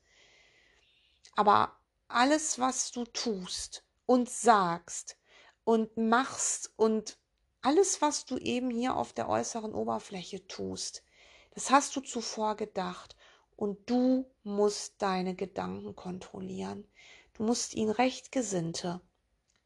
Aber 1.34 1.76
alles, 2.08 2.58
was 2.58 2.92
du 2.92 3.04
tust 3.04 3.84
und 4.06 4.30
sagst 4.30 5.18
und 5.64 5.96
machst 5.96 6.72
und 6.76 7.18
alles, 7.62 8.00
was 8.00 8.26
du 8.26 8.36
eben 8.38 8.70
hier 8.70 8.94
auf 8.94 9.12
der 9.12 9.28
äußeren 9.28 9.74
Oberfläche 9.74 10.46
tust, 10.46 11.02
das 11.54 11.70
hast 11.70 11.96
du 11.96 12.00
zuvor 12.00 12.56
gedacht 12.56 13.16
und 13.56 13.88
du 13.88 14.26
musst 14.42 15.00
deine 15.00 15.34
Gedanken 15.34 15.96
kontrollieren. 15.96 16.86
Du 17.34 17.44
musst 17.44 17.74
ihn 17.74 17.90
rechtgesinnte 17.90 19.00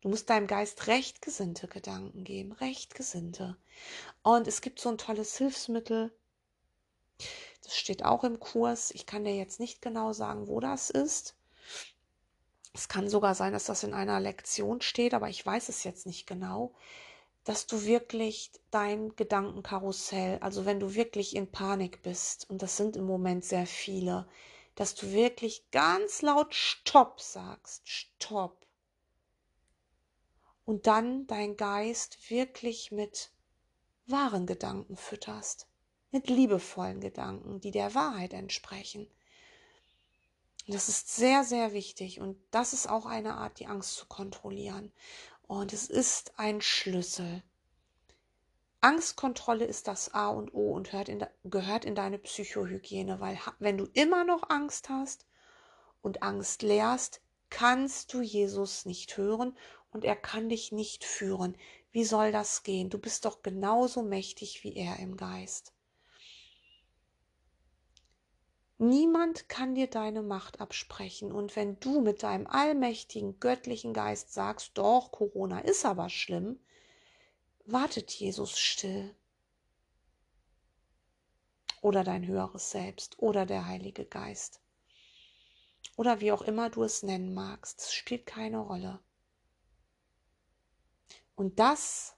Du 0.00 0.08
musst 0.08 0.30
deinem 0.30 0.46
Geist 0.46 0.86
rechtgesinnte 0.86 1.66
Gedanken 1.66 2.22
geben, 2.22 2.52
rechtgesinnte. 2.52 3.56
Und 4.22 4.46
es 4.46 4.60
gibt 4.60 4.78
so 4.78 4.90
ein 4.90 4.98
tolles 4.98 5.36
Hilfsmittel. 5.36 6.16
Das 7.64 7.76
steht 7.76 8.04
auch 8.04 8.22
im 8.22 8.38
Kurs. 8.38 8.92
Ich 8.92 9.06
kann 9.06 9.24
dir 9.24 9.34
jetzt 9.34 9.58
nicht 9.58 9.82
genau 9.82 10.12
sagen, 10.12 10.46
wo 10.46 10.60
das 10.60 10.90
ist. 10.90 11.34
Es 12.74 12.88
kann 12.88 13.08
sogar 13.08 13.34
sein, 13.34 13.52
dass 13.52 13.64
das 13.64 13.82
in 13.82 13.92
einer 13.92 14.20
Lektion 14.20 14.80
steht, 14.82 15.14
aber 15.14 15.30
ich 15.30 15.44
weiß 15.44 15.68
es 15.68 15.82
jetzt 15.82 16.06
nicht 16.06 16.28
genau, 16.28 16.74
dass 17.48 17.66
du 17.66 17.86
wirklich 17.86 18.52
dein 18.70 19.16
Gedankenkarussell, 19.16 20.38
also 20.40 20.66
wenn 20.66 20.80
du 20.80 20.94
wirklich 20.94 21.34
in 21.34 21.50
Panik 21.50 22.02
bist, 22.02 22.50
und 22.50 22.60
das 22.60 22.76
sind 22.76 22.94
im 22.94 23.06
Moment 23.06 23.42
sehr 23.42 23.66
viele, 23.66 24.28
dass 24.74 24.94
du 24.94 25.12
wirklich 25.12 25.70
ganz 25.70 26.20
laut 26.20 26.54
Stopp 26.54 27.22
sagst, 27.22 27.88
Stopp 27.88 28.66
und 30.66 30.86
dann 30.86 31.26
dein 31.26 31.56
Geist 31.56 32.30
wirklich 32.30 32.92
mit 32.92 33.30
wahren 34.04 34.44
Gedanken 34.44 34.98
fütterst, 34.98 35.68
mit 36.10 36.28
liebevollen 36.28 37.00
Gedanken, 37.00 37.60
die 37.60 37.70
der 37.70 37.94
Wahrheit 37.94 38.34
entsprechen. 38.34 39.10
Das 40.66 40.90
ist 40.90 41.16
sehr, 41.16 41.44
sehr 41.44 41.72
wichtig 41.72 42.20
und 42.20 42.38
das 42.50 42.74
ist 42.74 42.90
auch 42.90 43.06
eine 43.06 43.36
Art, 43.36 43.58
die 43.58 43.68
Angst 43.68 43.94
zu 43.94 44.04
kontrollieren. 44.04 44.92
Und 45.48 45.72
es 45.72 45.88
ist 45.88 46.38
ein 46.38 46.60
Schlüssel. 46.60 47.42
Angstkontrolle 48.82 49.64
ist 49.64 49.88
das 49.88 50.12
A 50.12 50.28
und 50.28 50.52
O 50.52 50.72
und 50.72 50.92
in, 50.92 51.24
gehört 51.44 51.86
in 51.86 51.94
deine 51.94 52.18
Psychohygiene, 52.18 53.18
weil 53.18 53.38
wenn 53.58 53.78
du 53.78 53.86
immer 53.94 54.24
noch 54.24 54.50
Angst 54.50 54.90
hast 54.90 55.26
und 56.02 56.22
Angst 56.22 56.60
lehrst, 56.60 57.22
kannst 57.48 58.12
du 58.12 58.20
Jesus 58.20 58.84
nicht 58.84 59.16
hören 59.16 59.56
und 59.90 60.04
er 60.04 60.16
kann 60.16 60.50
dich 60.50 60.70
nicht 60.70 61.02
führen. 61.02 61.56
Wie 61.92 62.04
soll 62.04 62.30
das 62.30 62.62
gehen? 62.62 62.90
Du 62.90 62.98
bist 62.98 63.24
doch 63.24 63.40
genauso 63.40 64.02
mächtig 64.02 64.62
wie 64.64 64.76
er 64.76 64.98
im 64.98 65.16
Geist. 65.16 65.72
Niemand 68.78 69.48
kann 69.48 69.74
dir 69.74 69.88
deine 69.88 70.22
Macht 70.22 70.60
absprechen. 70.60 71.32
Und 71.32 71.56
wenn 71.56 71.80
du 71.80 72.00
mit 72.00 72.22
deinem 72.22 72.46
allmächtigen, 72.46 73.40
göttlichen 73.40 73.92
Geist 73.92 74.32
sagst, 74.32 74.78
doch, 74.78 75.10
Corona 75.10 75.58
ist 75.58 75.84
aber 75.84 76.08
schlimm, 76.08 76.60
wartet 77.64 78.12
Jesus 78.12 78.56
still. 78.56 79.14
Oder 81.80 82.04
dein 82.04 82.26
höheres 82.26 82.70
Selbst 82.70 83.18
oder 83.18 83.46
der 83.46 83.66
Heilige 83.66 84.04
Geist. 84.04 84.60
Oder 85.96 86.20
wie 86.20 86.30
auch 86.30 86.42
immer 86.42 86.70
du 86.70 86.84
es 86.84 87.02
nennen 87.02 87.34
magst, 87.34 87.80
es 87.80 87.92
spielt 87.92 88.26
keine 88.26 88.58
Rolle. 88.58 89.00
Und 91.34 91.58
das 91.58 92.16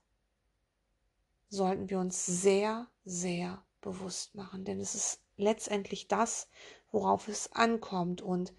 sollten 1.48 1.88
wir 1.88 1.98
uns 1.98 2.26
sehr, 2.26 2.88
sehr 3.04 3.64
bewusst 3.80 4.34
machen, 4.34 4.64
denn 4.66 4.80
es 4.80 4.94
ist 4.94 5.22
letztendlich 5.40 6.08
das, 6.08 6.48
worauf 6.90 7.28
es 7.28 7.52
ankommt. 7.52 8.22
Und 8.22 8.52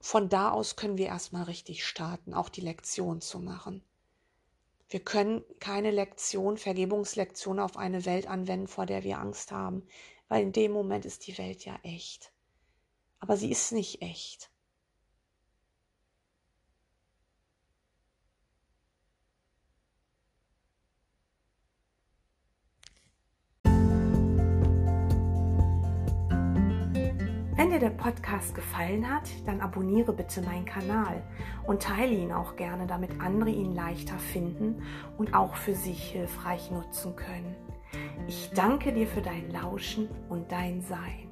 von 0.00 0.28
da 0.28 0.50
aus 0.50 0.76
können 0.76 0.98
wir 0.98 1.06
erstmal 1.06 1.44
richtig 1.44 1.84
starten, 1.84 2.34
auch 2.34 2.48
die 2.48 2.60
Lektion 2.60 3.20
zu 3.20 3.38
machen. 3.38 3.82
Wir 4.88 5.00
können 5.00 5.44
keine 5.58 5.90
Lektion, 5.90 6.58
Vergebungslektion 6.58 7.58
auf 7.58 7.76
eine 7.76 8.04
Welt 8.04 8.28
anwenden, 8.28 8.68
vor 8.68 8.86
der 8.86 9.02
wir 9.02 9.18
Angst 9.18 9.50
haben, 9.50 9.86
weil 10.28 10.42
in 10.42 10.52
dem 10.52 10.72
Moment 10.72 11.04
ist 11.04 11.26
die 11.26 11.36
Welt 11.38 11.64
ja 11.64 11.76
echt. 11.82 12.32
Aber 13.18 13.36
sie 13.36 13.50
ist 13.50 13.72
nicht 13.72 14.02
echt. 14.02 14.50
Wenn 27.56 27.70
dir 27.70 27.78
der 27.78 27.88
Podcast 27.88 28.54
gefallen 28.54 29.10
hat, 29.10 29.30
dann 29.46 29.62
abonniere 29.62 30.12
bitte 30.12 30.42
meinen 30.42 30.66
Kanal 30.66 31.22
und 31.66 31.82
teile 31.82 32.12
ihn 32.12 32.30
auch 32.30 32.54
gerne, 32.56 32.86
damit 32.86 33.18
andere 33.18 33.48
ihn 33.48 33.74
leichter 33.74 34.18
finden 34.18 34.82
und 35.16 35.32
auch 35.32 35.56
für 35.56 35.74
sich 35.74 36.10
hilfreich 36.10 36.70
nutzen 36.70 37.16
können. 37.16 37.56
Ich 38.28 38.50
danke 38.54 38.92
dir 38.92 39.06
für 39.06 39.22
dein 39.22 39.50
Lauschen 39.50 40.10
und 40.28 40.52
dein 40.52 40.82
Sein. 40.82 41.30